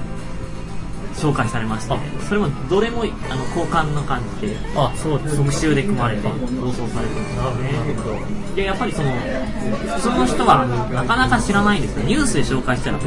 [1.16, 2.00] 紹介されましてあ。
[2.28, 13.06] それもどれもあの交換の感じであそう特集で組まれて放送されてるんですねでやっぱりその普通の人はなかなか知らないんですけどニュースで紹介したら来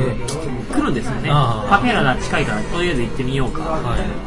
[0.80, 1.28] るんですよね。
[1.28, 3.78] パペラが近いからとりあえず行ってみようか。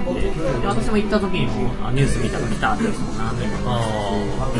[0.05, 0.29] ってで
[0.61, 4.51] で私も行った時にもあニュース見たら来たっていう人も何人もあ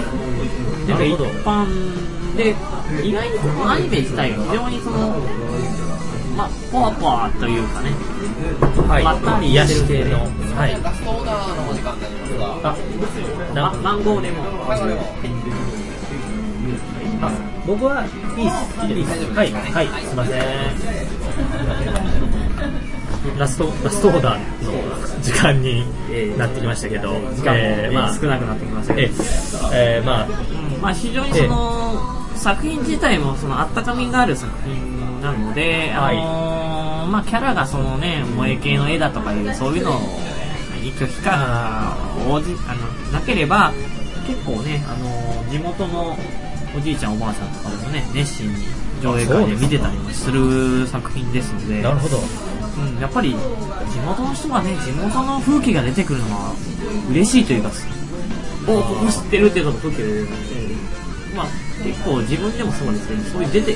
[0.88, 1.26] でなるほど。
[1.26, 2.56] 一般で
[3.04, 5.16] 意外にこのアニメ自体が非常にその
[6.38, 7.90] まあポワポワというかね。
[8.88, 9.04] はい。
[9.04, 10.20] まったり癒し系の。
[10.56, 14.46] はいラストオーダーのお時間になりますがなまマンゴーレモン。
[17.20, 17.32] あ
[17.66, 18.10] 僕はいい
[18.48, 19.34] っすいいっす。
[19.34, 19.52] はい。
[19.52, 19.88] はい。
[20.06, 20.42] すいません。
[23.38, 25.84] ラストラストオーダーの時間に
[26.38, 28.14] なってきましたけど、時間も、えーまあ。
[28.16, 29.20] 少なくなってきましたけえど、ー
[29.74, 30.02] え。
[30.04, 30.26] ーまあ。
[30.26, 30.30] う
[30.78, 30.82] ん。
[30.82, 39.94] まあ、非常にその、作品自体もそのあったかみがある作品なので、あのーまあ、キャラがそのね萌え系の絵だとかいうそういうのを
[40.84, 41.96] 一挙期間
[42.30, 43.74] 応じあのなければ
[44.28, 46.16] 結構ね、あのー地元の
[46.76, 48.66] おじいちゃんおばあさんとかもね熱心に
[49.02, 52.18] 上映会で見てたりもする作品ですのでなるほど。
[52.18, 56.54] うん、やっぱり地元の人がね地元の風景が出てくるのは
[57.10, 57.72] 嬉しいというか
[58.68, 60.76] おここ知ってるっていうのが風景で出てくる
[61.36, 61.48] まあ
[61.84, 63.76] 結構自分でもそうですけどそういう出て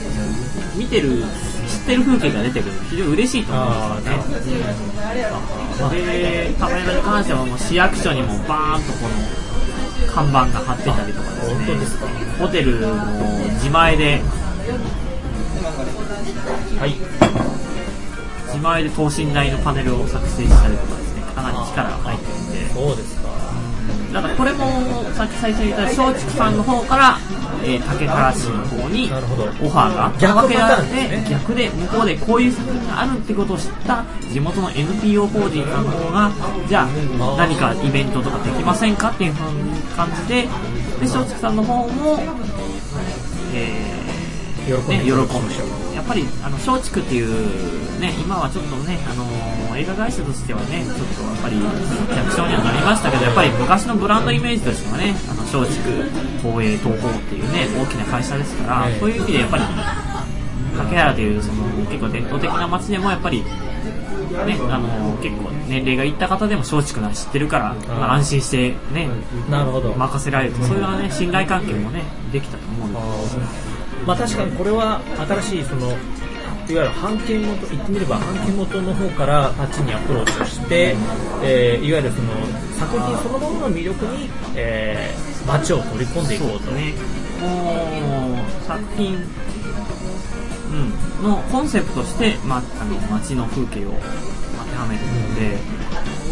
[0.76, 1.24] 見てる
[1.68, 4.10] 知ってる風景が出てくるの非常に嬉しいと思うんで
[4.42, 5.98] すよね。
[6.02, 9.16] でカメラに関してはもう市役所にもバーンとこの
[10.12, 11.56] 看板が貼ってたりとかですね。
[11.56, 12.08] 本当ですか。
[12.40, 12.96] ホテルの
[13.54, 14.22] 自前で
[16.80, 16.96] はい。
[18.48, 21.22] 自前で等身大のパネルを作成したりとかですね。
[21.36, 22.74] かなり力が入ってるんで。
[22.74, 23.30] そうですか
[24.14, 24.66] だからこれも
[25.14, 27.18] さっき最初に言った松竹さんの方から、
[27.64, 29.10] えー竹原市の方に
[29.62, 36.32] オファーが逆わけられて逆で向こうでこういう作品があるってことを知った地元の NPO 法人さんの方が
[36.68, 36.88] じゃあ
[37.38, 39.34] 何かイベントとかできませんかっていう
[39.96, 40.48] 感じでで
[41.02, 42.20] 松竹さんの方も、
[43.54, 44.02] えー
[44.62, 49.26] 喜んでね、喜んでやっぱりあの松竹っていうね今はちょっとねあの
[49.82, 55.90] 映画会社としてはねちょっとやっぱり弱小にはなりましたけどやっぱり昔のブランドイメージとしてはねあの松竹
[56.38, 59.64] 東映東宝っていうね大きな会社ですから、ええそういう意味でやっぱり
[60.78, 63.44] 竹原というその結構伝統的な街でもやっぱり
[64.32, 69.10] ね、あの結構年齢がいった方でも松竹なら知ってるから、まあ安心してね
[69.50, 69.94] なるほど。
[69.94, 73.38] 任せられるとそういうね信頼関係もねできたと思うんです
[74.06, 75.90] まあ確かにこれは新しいその
[76.70, 80.96] いわゆる版権元言ってみれば版権元の方からタッチにアプローチをして、
[81.44, 82.34] えーいわゆるその
[82.78, 86.72] 作品そのものの魅力に、えー街を取り込んでいこうと。
[86.72, 86.94] ね。
[87.42, 89.18] う作品
[90.72, 96.31] うん、のコンセプトとして、ま、あの街の風景を当てはめてるので、うん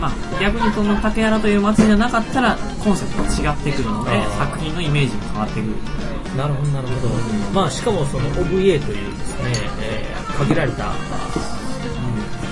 [0.00, 5.74] まあ、逆にその竹原という街じゃなかったらコンセプトが違ってくるので作品のイメージも変わってくる。
[6.36, 7.14] なるほどなるほど、
[7.52, 10.94] まあ、しかもその OVA というですね、えー限られたあ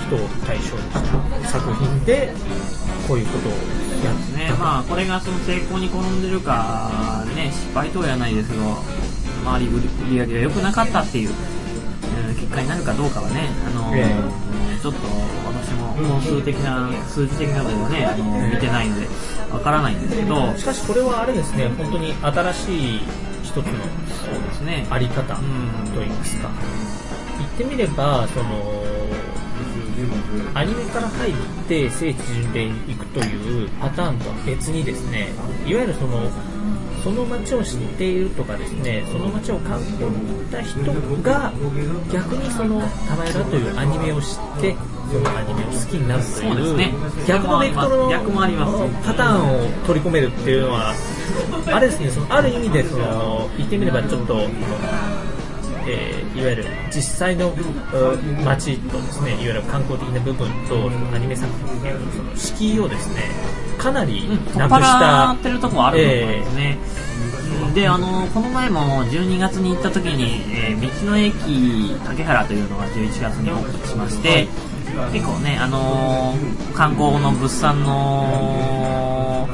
[0.07, 2.33] 人を対象にした作品で
[3.07, 3.57] こういうことをや
[4.11, 8.63] っねまあこれがその成功に転んでるかね失敗とは言わないですけど
[9.45, 14.05] 周り売り上げが良くなかったっていう、えー結果になるかどうかはねあのーえ。
[14.81, 14.99] ちょっと
[16.05, 19.07] 本数的な数字的なことはねあのー見てないので
[19.51, 20.57] わからないんですけど。
[20.57, 22.99] しかしこれはあれですね本当に新しい
[23.43, 23.71] 一つのそう
[24.43, 24.85] ですね。
[24.89, 25.91] あり方うん。
[25.93, 26.49] といいますか。
[27.39, 28.83] 言ってみればその
[30.53, 31.33] アニメから入っ
[31.67, 35.29] て聖地巡礼に行くというパターンとは別にですね
[35.65, 36.29] いわゆるその
[37.03, 40.79] その街を知っているとかですねその街を観光に行った人
[41.21, 41.51] が
[42.11, 44.75] 逆にその「玉浦」というアニメを知って
[45.37, 46.93] アニメを好きになるというそうですね。
[47.27, 48.73] 逆のベクトルの逆もあります
[49.05, 50.93] パターンを取り込めるっていうのは
[51.71, 54.47] あれですねそのある意味でその言ってみればちょっと
[55.87, 63.23] えーいわゆる実際のうん街とですねいわゆる観光的な部分とアニメ作品っていうその敷居をですね
[63.77, 66.77] かなりなくした払ってるとこはあると思うんですね。
[67.73, 74.47] で、あの、この前も12月に行った時に、えー道の駅竹原というのが11月にオープンしまして、
[75.11, 79.47] 結構ね、あのー観光の物産の、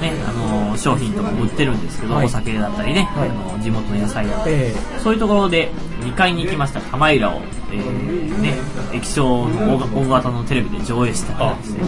[0.00, 2.26] ね、あのー商品とかも売ってるんですけど、はい。
[2.26, 3.28] お酒だったりね、はい。
[3.28, 5.70] あの地元の野菜だったり、えそういうところで
[6.02, 6.80] 2階に行きました。
[6.80, 7.40] 玉浦を、
[7.72, 8.54] えーね、
[8.92, 11.80] 液晶の大大型のテレビで上映してたりして、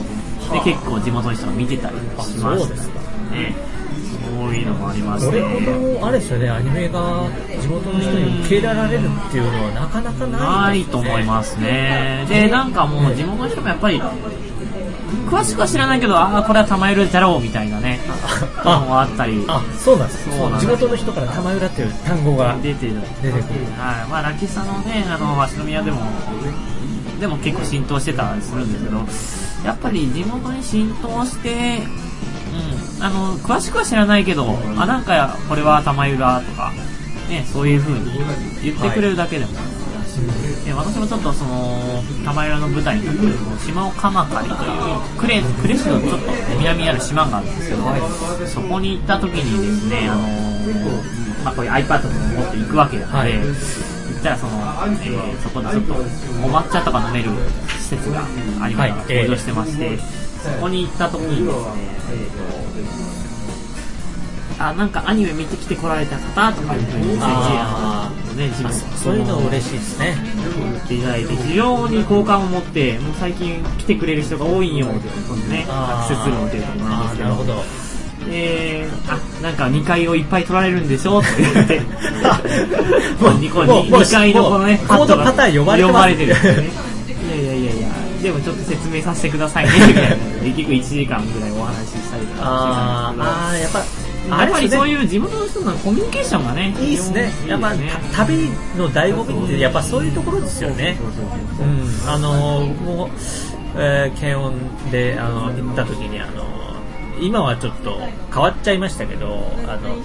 [0.59, 2.75] で結構地元の人が見てたりしました
[3.35, 3.55] ね。
[4.53, 6.51] そういうのもありまーこれして、ほどあれですよね。
[6.51, 7.25] アニメが
[7.59, 12.27] 地元の人に受け入れられるっていうのはなかなかなないいと思いますね。
[12.29, 14.03] で、なんかもう地元の人もやっぱり、
[15.31, 18.01] 詳しくは知らないけど、ああ、これは玉色じゃろうみたいなね、
[18.59, 20.31] ああったり、あそうなんです。
[20.31, 20.67] そうなんです。
[20.67, 23.01] 地元の人から玉浦っていう単語が出てる。
[23.23, 23.65] 出てくる。
[23.79, 26.03] はい、まあ、ラキスタのね、あの、鷲宮でも、
[27.19, 32.12] でも結構浸透してたりするんですけど、やっぱり地元に浸透して、うん、
[33.03, 36.73] あの、詳しくは知らないけど、あ、なんか、これは玉浦とか、
[37.29, 38.13] ね、そういう風に
[38.63, 39.51] 言ってくれるだけでも、
[40.65, 44.71] で私もちょっとその玉浦の舞台になってる島尾鎌狩りという
[45.19, 46.27] クレ呉市のちょっと
[46.59, 47.83] 南にある島があるんですけど、
[48.47, 50.23] そこに行った時にですね、あの
[51.45, 53.33] まあ、こういう iPad とか持って行くわけなので、はい。
[53.33, 53.41] 行
[54.21, 54.53] ったらその、
[55.03, 55.97] えーそこでちょっとお
[56.51, 57.31] 抹茶とか飲める
[57.81, 58.21] 施設が
[58.61, 59.99] アニメが登場してまして、
[60.43, 63.23] そこに行った時にですね、えーと
[64.59, 68.47] あなんかアニメ見てきてこられた方とかにメッセージああのね。
[68.49, 70.17] 自分そういうの嬉しいですね。
[70.57, 77.29] 言っていただいて非常に好感を持ってもう最近来てくれる人が多いんよということでねアクセス論というところなんですけど。
[77.29, 77.55] なるほど。
[78.29, 81.81] えー、あなんか2階をいっぱい取られるんでしょって言って。
[83.21, 86.92] もうニコもうもう2階のこのねコードパターン呼ばれてるん
[88.23, 89.71] でもちょっと説明させてくださいね。
[89.89, 93.79] みたいな結局1時間ぐらいお話ししたりとかああーやっぱ
[94.45, 97.33] やっぱりそうういう地元の人のコミュニケーションがね、いいですね。
[97.49, 97.73] やっぱ
[98.15, 100.97] 旅の醍醐味ってやっぱそういうところですよね。
[102.07, 103.11] あの僕も、
[103.77, 104.55] えー検温
[104.93, 106.45] であの行った時にあの
[107.21, 107.99] 今はちょっと
[108.33, 109.27] 変わっちゃいましたけど
[109.67, 109.97] あの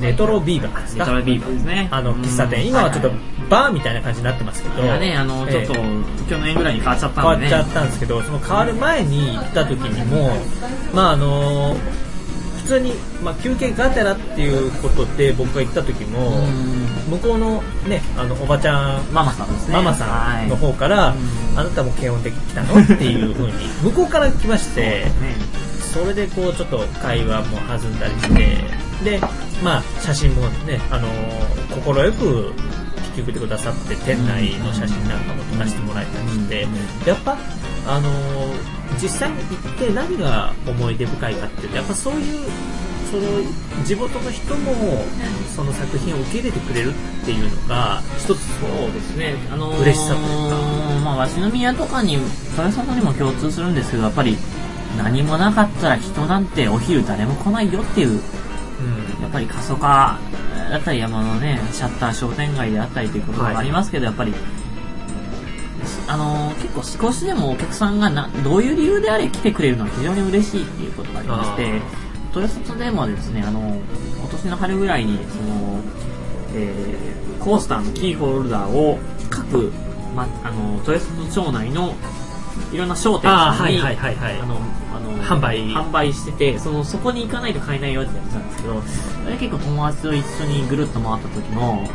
[0.00, 1.04] レトロビーバーですか？
[1.04, 1.88] ネトラビーバーですね。
[1.90, 2.66] あの喫茶店。
[2.66, 3.10] 今はちょっと
[3.50, 7.44] バーみたいな感じになってますけどね、あの、ちょっとええ、去年ぐらいに変わっちゃったんで。
[7.44, 7.50] ね。
[7.50, 10.30] 変わっちゃったんですけどその変わる前に行った時にも
[10.94, 11.76] まああの
[12.62, 12.92] 普通に、
[13.24, 16.80] まあ、休憩がてらっていうことで僕が行った時もうん。
[17.10, 19.74] 向こうのねあのおばちゃんママさんですね。
[19.74, 21.16] ママさんの方から、はい
[21.56, 25.10] あなたも検温で来たのっていう風に 向こうから来ましてね。
[25.92, 29.20] それでこうちょっと会話も弾んだりしてで
[29.64, 31.08] まあ写真もねあの
[31.84, 32.79] 快く引
[33.20, 36.66] き受けてくださって店内の写真なんかも撮らせてもらえたりして、
[37.08, 37.38] やっぱ
[37.86, 38.10] あの
[39.00, 42.48] 実際に行って何が思い出深いかっていうとやっぱそういう
[43.10, 43.22] その
[43.84, 44.72] 地元の人も
[45.56, 49.34] その作品を受け入れてくれるっていうのが一つそうですね。
[49.50, 54.36] あのー嬉しさというまあ、鷲宮とかに、豊里にも共通するんですけど、やっぱり、
[54.96, 58.18] 何もなかったら人なんてお昼誰も来ないよっていう、うん。
[59.22, 60.18] やっぱり過疎化
[60.70, 64.32] だったり山のね、シャッター商店街であったりということがありますけど、やっぱり、
[66.06, 71.80] あのー結構少しでもお客さんがなどういう理由であれ来てくれるのは非常に嬉しいっていうことがありまして
[72.34, 73.60] 豊里でもですねあの
[74.18, 75.80] 今年の春ぐらいにその
[76.54, 78.98] えーコースターのキーホルダーを
[79.30, 79.72] 各、
[80.14, 81.94] ま、あの豊洲町内の
[82.72, 84.44] いろんな商店さんにはいはいはいあ
[85.00, 85.66] の販売。
[85.68, 88.82] 販売しててそのそこに行かないと買えないよってやってたんですけど
[89.26, 91.88] あれ結構友達と一緒にぐるっと回った時の、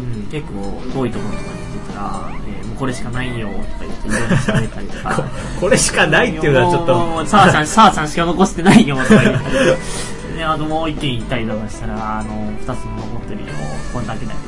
[0.00, 0.54] うん、結構
[0.92, 5.14] 遠いところとかに行ってたら、えーもうこれしかないよとか言っていろいろ喋ったりとか。
[5.16, 5.22] こ
[5.62, 6.94] これしかないっていうのはちょっと。
[6.94, 10.36] もうさん、 さあちゃんしか残してないよとか言って。
[10.36, 13.46] で、あの、もう一軒行ったりとかしたら、あの、二つ残ってるよ、
[13.92, 14.38] こんだけだけ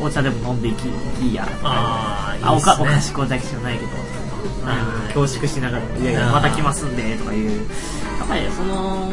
[0.00, 0.88] ど、お茶でも飲んでいき、
[1.22, 2.74] いいや、あ、おあーいいっすね。
[2.74, 3.86] か、お菓子これだけしかないけど、
[4.64, 7.50] あの恐縮しながら、いやいや、また来ますんで、とかいう。
[7.50, 9.12] やっぱり、その、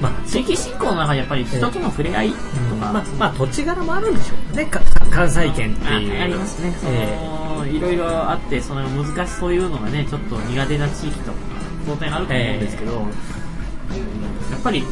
[0.00, 4.66] まあ地域振興の中でやっぱり人との触れ合いとか、まあ、まあ土地柄もあるんでしょうね。
[4.66, 6.22] か関西圏ってあいう。
[6.22, 7.38] ありますね、え
[7.70, 11.38] いろいろあってその難しそういうのがねちょっと苦手な地域とか
[11.86, 14.84] 当然あると思うんですけど、やっぱり、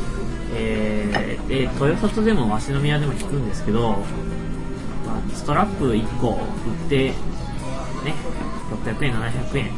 [0.55, 0.97] えー
[1.49, 7.15] で豊里でも鷲宮でも聞くんですけど、まあ、ストラップ1個売って、ね、
[8.87, 9.71] 600円700円。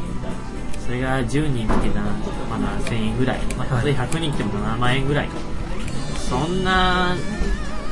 [0.85, 3.83] それが10人来てな、まあ、7000円ぐらい、まあ、はい。
[3.83, 5.29] それ100人来ても7万円ぐらい。
[6.29, 7.15] そんな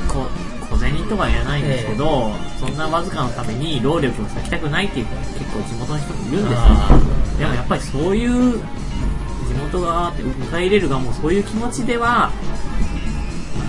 [0.08, 0.26] こ
[0.70, 6.58] 小銭とは言えないんですけど、そんなわずかのために労力を割きたくないっていう結構地元の人もいるんですよ。
[6.58, 7.00] あ
[7.38, 12.30] でもやっぱりそういう地元側って迎え入れる側もそういう気持ちでは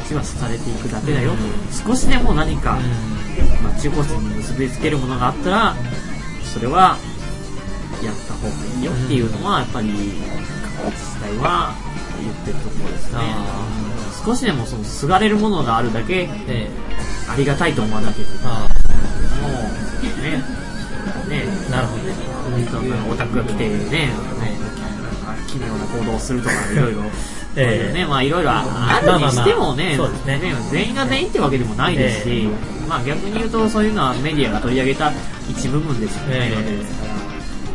[0.04, 1.32] 街はされていくだけだよ。
[1.32, 1.38] と、
[1.90, 2.78] 少しでも何か、
[3.64, 5.76] まあ、中高生に結びつけるものがあったら
[6.54, 6.98] それは
[8.08, 9.90] やった方がいいよっていうのはやっぱり
[10.80, 11.76] 各自治体は
[12.22, 13.20] 言ってるところですね。
[13.22, 13.78] あ
[14.26, 16.70] 少しでもそのすがれるものがあるだけえ
[17.30, 18.68] ありがたいと思わなけないあ
[19.42, 22.14] もうねねなるほどね。
[22.14, 27.02] うんオタクが来てね、なんか奇妙な行動をするとかいろいろ。
[27.60, 29.98] ええね、まあいろいろあるにしてもね,、
[30.72, 35.12] 全員が全員ってわけでもないですし、えまあ逆に言うとそういうのはメディアが取り上げた
[35.50, 37.07] 一部分でしかないわけですから、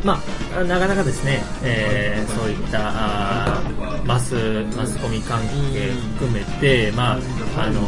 [0.04, 0.20] ま
[0.56, 4.34] あ、なかなかですね、えーそういったあーマス
[4.76, 5.40] マスコミ関
[5.72, 7.18] 係含めて、まあ
[7.56, 7.82] あの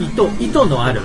[0.00, 1.00] 意図意図のある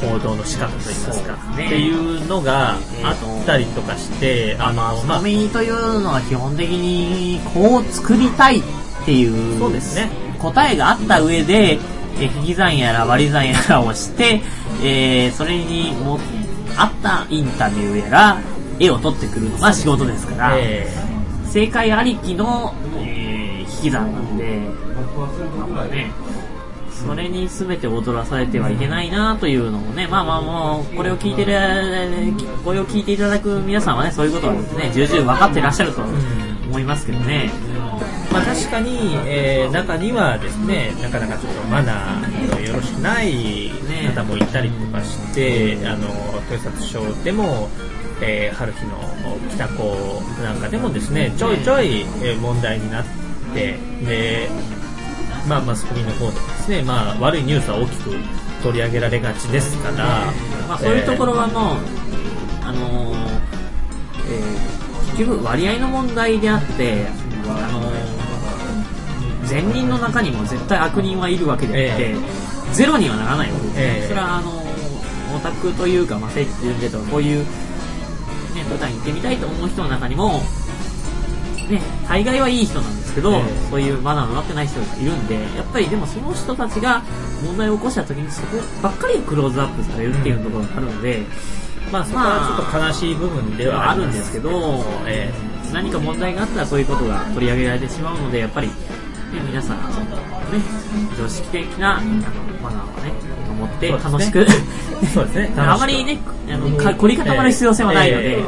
[0.00, 1.66] 報道の仕方といいますかね。
[1.66, 2.76] っていうのがあ
[3.12, 4.92] ったりとかして、あのまあ。
[4.92, 8.62] マスコミというのは基本的にこう作りたいっ
[9.06, 10.10] ていうそうですね。
[10.38, 11.78] 答えがあった上で、
[12.18, 14.40] えー引き算やら割り算やらをして、
[14.82, 16.18] えーそれにも
[16.76, 18.38] 合ったインタビューやら
[18.78, 20.86] 絵を撮ってくるのが仕事ですから、え
[21.50, 23.36] 正解ありきの、えー
[23.76, 24.60] 引き算なんで、
[25.74, 26.10] まあね、
[26.90, 31.52] それに全て踊らされてはいけないなというのもね、まあまあもう、これを聞いてる、
[32.64, 36.02] これを聞いていただく皆さんはね、そういうことをね、重々分かってらっしゃると
[36.68, 37.50] 思いますけどね。
[38.30, 43.70] ーまあ、確かに、えー中にはですねなかなかちょっとマナーのよろしくない
[44.14, 46.08] 方もいたりとかして、あの
[46.50, 47.68] 豊里省でも、
[48.22, 48.96] えー春日の
[49.54, 53.04] 北高なんかでもですねちょいちょい、えー問題になっ
[53.54, 54.48] てで、
[55.48, 58.10] まあ、マスコミの方でもですね、まあ、悪いニュースは大きく
[58.62, 60.32] 取り上げられがちですから、
[60.68, 61.76] まあそういうところはもう、
[62.64, 63.16] あのー
[64.28, 64.76] えー
[65.16, 67.06] 結局割合の問題であって、
[67.48, 72.16] あのー善人の中にも絶対悪人はいるわけであって、え
[72.72, 74.08] ゼロにはならないわけですね、ええ。
[74.08, 74.66] それはあのー
[75.36, 77.46] オタクというか、まあ、聖地巡礼とかこういう、
[78.56, 80.40] ね、舞台に行ってみたいと思う人の中にも、
[81.68, 83.42] ね、大概はいい人なんですけど、ええ。
[83.70, 87.02] そういうマナーのなってない人がいるんで、やっぱりでもその人たちが
[87.44, 91.22] 問題を起こした時にそこばっかりクローズアップされるっていうところがあるので、
[91.92, 95.32] まあ、そこはちょっと悲しい部分ではあるんですすけど、え
[95.72, 98.74] 何か問題があったらそういうことが取り上げられてしまうので、やっぱり、ね、
[99.46, 99.84] 皆さん、ね、
[101.18, 102.00] 常識的な
[102.62, 103.12] マナーをね、
[103.66, 104.46] 守って楽しく、
[105.12, 105.52] そうですね。
[105.56, 106.18] あまりね、
[106.50, 108.42] あのか凝り固まる必要性はないので、え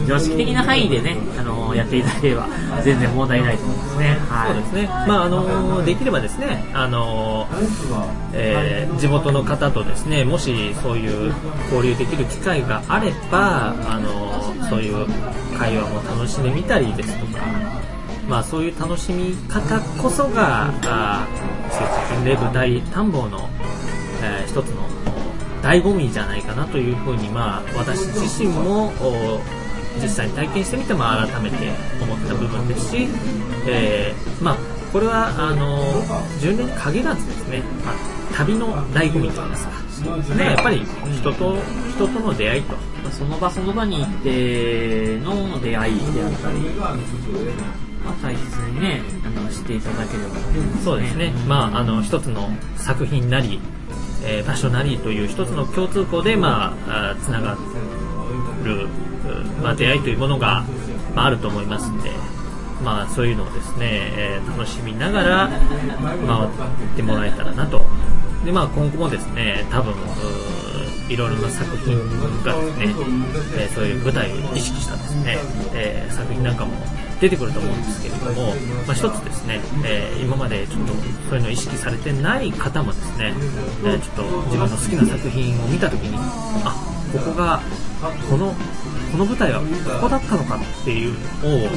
[0.00, 0.06] うん。
[0.06, 2.46] 常識的な範囲でね、あのやっていただければ
[2.82, 4.18] 全然問題ないと思いますね。
[4.28, 4.48] はい。
[4.48, 4.90] そうですね。
[5.06, 7.46] まああのできればですね、あの
[8.32, 11.32] えー地元の方とですね、もしそういう
[11.72, 15.06] 交流できる機会があれば、あのそういう
[15.58, 17.44] 会話も楽しんでみたりですとか、
[18.28, 23.57] まあそういう楽しみ方こそが、あー聖地巡礼舞台探訪の、えー
[24.48, 24.88] 一つの
[25.62, 29.40] 醍醐味じゃないかなというふうに、まあ私自身もお
[30.00, 31.56] 実際に体験してみても改めて
[32.00, 33.08] 思った部分ですし、
[33.66, 36.02] えーまあこれはあの
[36.40, 37.94] 10年に限らずですね、まあ、
[38.34, 40.82] 旅の醍醐味といいますか、ね、やっぱり
[41.12, 41.56] 人と
[41.94, 46.94] 人との出会いと、まあその場その場に行っての出会いであったり、まあ、
[48.22, 50.40] 大切にね、あの知っていただければね。
[50.82, 53.60] そうですね、まああの一つの作品なり
[54.24, 57.56] えー場所なりという一つの共通項で、まあ、あつなが
[58.64, 58.88] る、
[59.62, 60.64] まあ、出会いというものが、
[61.14, 62.10] まあ、あると思いますんで、
[62.84, 66.50] まあ、そういうのをですね、えー楽しみながら回っ
[66.96, 67.84] てもらえたらなと。
[68.44, 69.94] で、まあ、今後もですね、多分、
[71.08, 71.96] いろいろな作品
[72.42, 72.94] がですね、
[73.56, 75.38] えーそういう舞台を意識したですね、
[75.74, 76.72] えー作品なんかも
[77.20, 78.54] 出てくると思うんですけれども、
[78.86, 80.92] まあ、一つですね、えー今までちょっと
[81.30, 83.34] そういうのを意識されてない方もですね、
[83.84, 86.16] えーちょっと自分の好きな作品を見たときに、
[86.64, 86.74] あ、
[87.12, 87.60] ここが、
[88.30, 88.54] この、
[89.12, 89.66] この舞台はこ
[90.02, 91.12] こだったのかっていう
[91.42, 91.68] のを、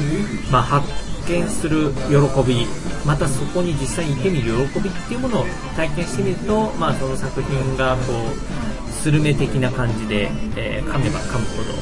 [0.52, 0.88] まあ、発
[1.28, 2.16] 見する喜
[2.46, 2.68] び、
[3.06, 11.74] またそこに実際に行ってみる喜びっていうものを体験してみると、まあ、その作品がこう、スルメ的な感じで、えー噛めば噛むほど、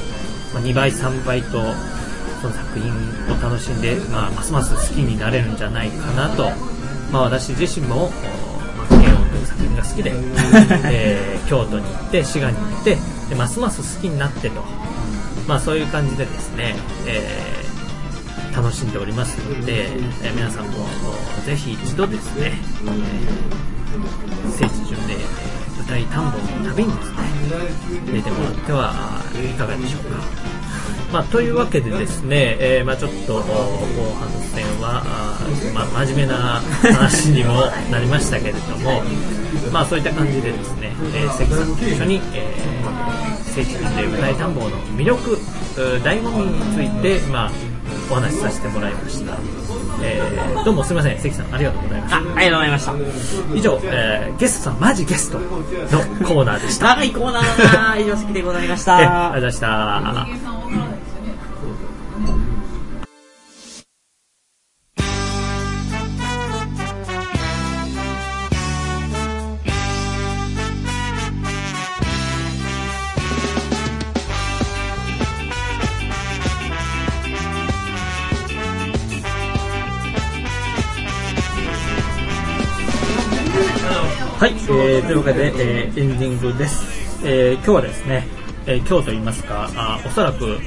[0.54, 1.60] まあ、2倍、3倍と、
[2.42, 6.50] その作品を楽しんで、まあ、ますます好きになれるんじゃないかなと、
[7.12, 8.10] まあ、私自身も、お
[8.78, 10.14] まあ、慶応という作品が好きで、
[10.86, 12.96] えー京都に行って、滋賀に行って、
[13.28, 14.64] でますます好きになってと、
[15.48, 16.76] まあ、そういう感じでですね、
[17.08, 17.60] えー
[18.56, 20.86] 楽しんでおりますので、えー皆さんも
[21.42, 22.54] おぜひ一度ですね、
[22.86, 27.18] えー聖地巡礼、えー舞台探訪の旅にですね、
[28.14, 30.49] 出てもらってはいかがでしょうか。
[31.12, 36.62] まあ、というわけでですね、えーまあ、ちょっと後半戦は、あーまあ、真面目な
[36.94, 39.02] 話にもなりましたけれども、
[39.72, 45.38] まあ、そういった感じでですね、えー、関さんと一緒に、えー、聖地巡礼舞台探訪の魅力、
[46.04, 47.52] 醍醐味について、まあ、
[48.12, 49.38] お話しさせてもらいました。
[50.02, 52.20] えーどうもすみません、関さんありがとうございましたあ、。
[52.20, 52.94] ありがとうございました。
[53.56, 55.48] 以上、えーゲストさん、マジゲストの
[56.28, 56.88] コーナーでした。
[56.96, 59.60] 長いコーナー以上好きでございましえありがとうたございまし
[60.44, 60.59] た。
[84.40, 87.28] はい、えー、というわけで、えーエンディングです。
[87.28, 88.26] えー今日はですね、
[88.68, 90.58] えー今日と言いますか、あおそらく、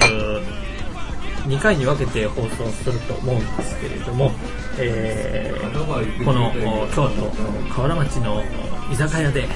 [1.46, 4.32] 2回に分けて放送すると思うんですけれども、
[4.78, 6.52] えーこの
[6.94, 7.30] 京都
[7.72, 8.44] 河原町の
[8.92, 9.48] 居酒屋で、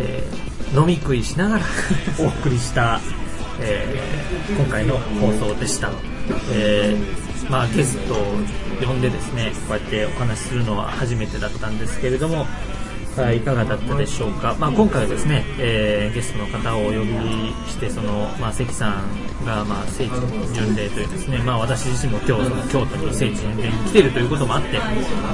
[0.00, 1.64] えー飲み食いしながら
[2.18, 3.00] お送りした、
[3.60, 5.92] えー今回の放送でした。
[6.50, 8.16] えーまあ、ゲストを
[8.84, 12.46] 呼んでですね、こうやってお話しするのは初めてだったんですけれども、
[13.16, 17.06] はいいかがだったでしょうか、まあ、今回はですね、えーゲストの方をお呼び
[17.68, 20.10] してその、まあ、関さんが、まあ、聖地
[20.54, 24.68] 巡礼というですね、まあ、私自身も今日その京都に聖地巡礼に来ているということもあって、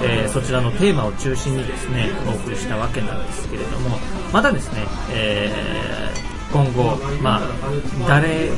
[0.02, 3.96] えーそちらのテーマを中心にですねお送りしたわけなんですけれども
[4.32, 8.48] またですね、えー今後、まあ、誰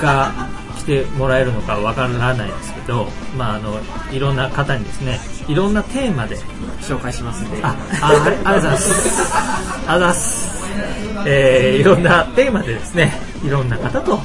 [0.00, 0.48] が
[0.86, 3.80] 来てもらえるのかわからないですけど、まあ、あの
[4.12, 5.18] いろんな方にですね
[5.48, 6.36] いろんなテーマで
[6.80, 7.58] 紹介しますんで。
[7.62, 8.90] あ、あ、はい、ありがとうございます。
[8.90, 10.56] ありがとうございます。
[11.26, 13.12] えーいろんなテーマでですね、
[13.42, 14.20] いろんな方と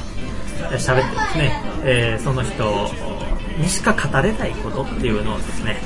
[0.70, 2.90] えー喋ってですね、えーその人
[3.58, 5.80] にしか語れないことっていうのをですね、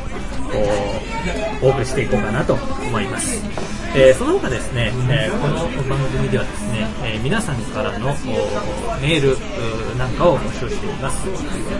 [1.62, 3.42] お送りしていこうかなと思います。
[3.94, 5.54] えーその他ですね、えーこの
[5.88, 8.06] 番組ではですね、えー皆さんからの
[9.00, 11.26] メールなんかを募集しています。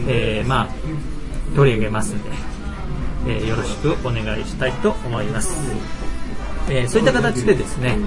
[0.07, 2.29] えーまあ、取り上げますんで、
[3.27, 5.55] えーよろしくお願いしたいと思います。
[6.69, 7.97] えーそういった形でですね、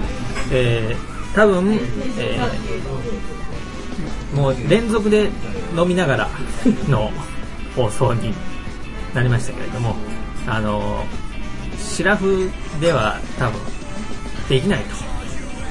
[0.51, 1.73] えー多分、
[2.17, 5.29] えーもう連続で
[5.77, 6.29] 飲みながら
[6.89, 7.11] の
[7.75, 8.33] 放送に
[9.13, 9.95] なりましたけれども、
[10.45, 11.05] あの
[11.77, 12.49] シラフ
[12.79, 13.59] では多分
[14.49, 14.79] できない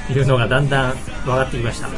[0.07, 0.95] というのがだんだん
[1.25, 1.89] 分かってきました。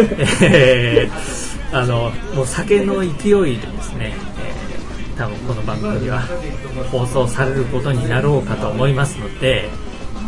[0.44, 6.20] えーあのもう酒の勢いでですね、えー多分この番組は
[6.92, 9.70] 放送されることになろうかと思いますので、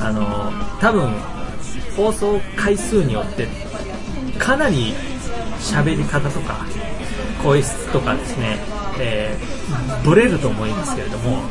[0.00, 0.50] あの
[0.80, 1.12] 多分
[1.94, 3.46] 放送回数によって
[4.38, 4.94] かなり
[5.60, 6.64] 喋り方とか
[7.42, 8.58] 声質とかですね、
[8.98, 11.42] えーブレると思いますけれども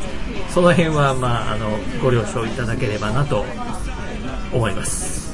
[0.58, 1.70] その辺は、まあ、あの
[2.02, 3.46] ご了承いただければなと
[4.52, 5.32] 思います、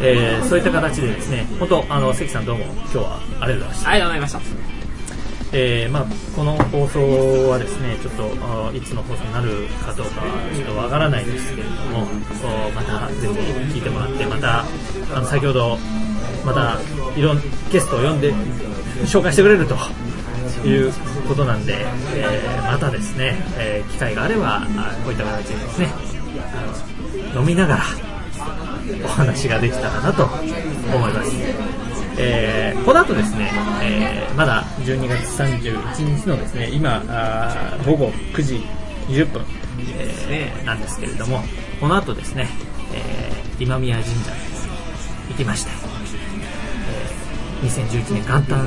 [0.00, 4.40] えーそういった形でですね本当あの関さんどうも今日はありがとうございましたありがとうございました。
[5.52, 12.06] えーまあ、この放送はですねちょっとあいつの放送になるかどうかはちょっとわからないですけれども
[12.74, 13.34] またぜひ
[13.76, 14.60] 聞いてもらってまた
[15.14, 15.76] あの先ほど
[16.46, 16.78] また
[17.14, 18.32] いろんゲストを呼んで
[19.04, 19.76] 紹介してくれると
[20.66, 20.92] いう
[21.26, 24.62] ことなんで、えーまたですね、えー機会があれば
[25.04, 25.88] こういった形でですね
[27.32, 27.84] あの飲みながら
[29.04, 31.32] お話ができたらなと思います。
[32.18, 33.50] えーこの後ですね、
[33.82, 38.62] えーまだ12月31日のですね、今、あ午後9時
[39.08, 39.42] 20分、
[39.98, 41.42] えーなんですけれども、
[41.80, 42.48] この後ですね、
[42.92, 44.16] え今宮神社に
[45.30, 45.70] 行きまして、
[47.62, 48.60] 2011年元旦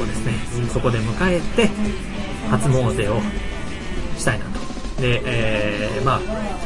[0.00, 0.32] をですね、
[0.72, 1.70] そこで迎えて、
[2.50, 3.20] 初詣を
[4.18, 4.64] したいなと。
[5.00, 6.20] で、えーまあ、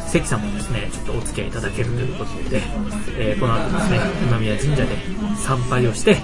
[0.06, 2.62] 関さんもですね、ちょっとお付き合いいただけるということで、
[3.18, 4.96] えーこの後ですね、今宮神社で
[5.36, 6.16] 参拝をして、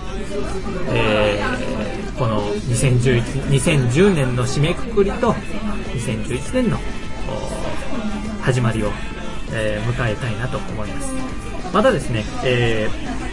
[0.91, 1.75] えー
[2.19, 5.33] この2011 2010年の締めくくりと、
[5.95, 6.79] 2011年の
[8.43, 8.91] 始まりを、
[9.53, 11.13] え迎えたいなと思います。
[11.73, 13.24] またですね、えー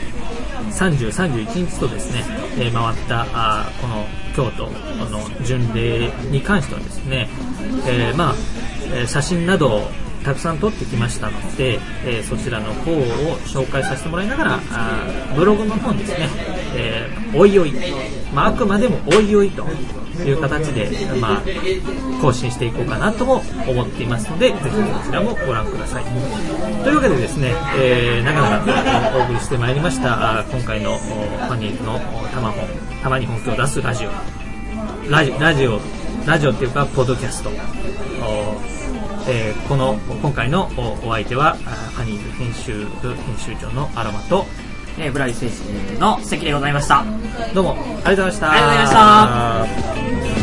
[0.72, 2.24] 30、31日とですね、
[2.58, 4.06] えー回ったあこの
[4.36, 4.70] 京都
[5.10, 7.30] の巡礼に関してはですね、
[7.88, 8.36] えーまあ、
[8.94, 9.82] え写真などを
[10.24, 13.04] たくさん撮ってきましたので、えーそちらの方を
[13.40, 16.30] 紹介させてもらいながら、あブログの方にですね、
[16.76, 17.74] えーおいおい、
[18.34, 19.66] まあ、あくまでもおいおいと
[20.24, 21.42] いう形で、まあ、
[22.22, 24.70] 更新していこうかなとも思っていますので、ぜひこ
[25.06, 26.04] ちらもご覧ください。
[26.84, 32.00] というわけでですね、えー、長々とお送りしてまいりました、今回のファニーズの
[32.34, 32.68] たま本、
[33.02, 34.10] たまに本気を出すラジオ。
[35.10, 35.80] ラジラジオ、
[36.26, 37.50] ラジオっていうか、ポッドキャスト。
[39.28, 44.46] えーこの、今回のおお相手は、ファニーズ編集部編集長のアロマと、
[44.98, 47.04] えーブラリー選手の関でございました。
[47.54, 48.52] どうもありがとうございました。
[48.52, 50.41] ありがとうございました。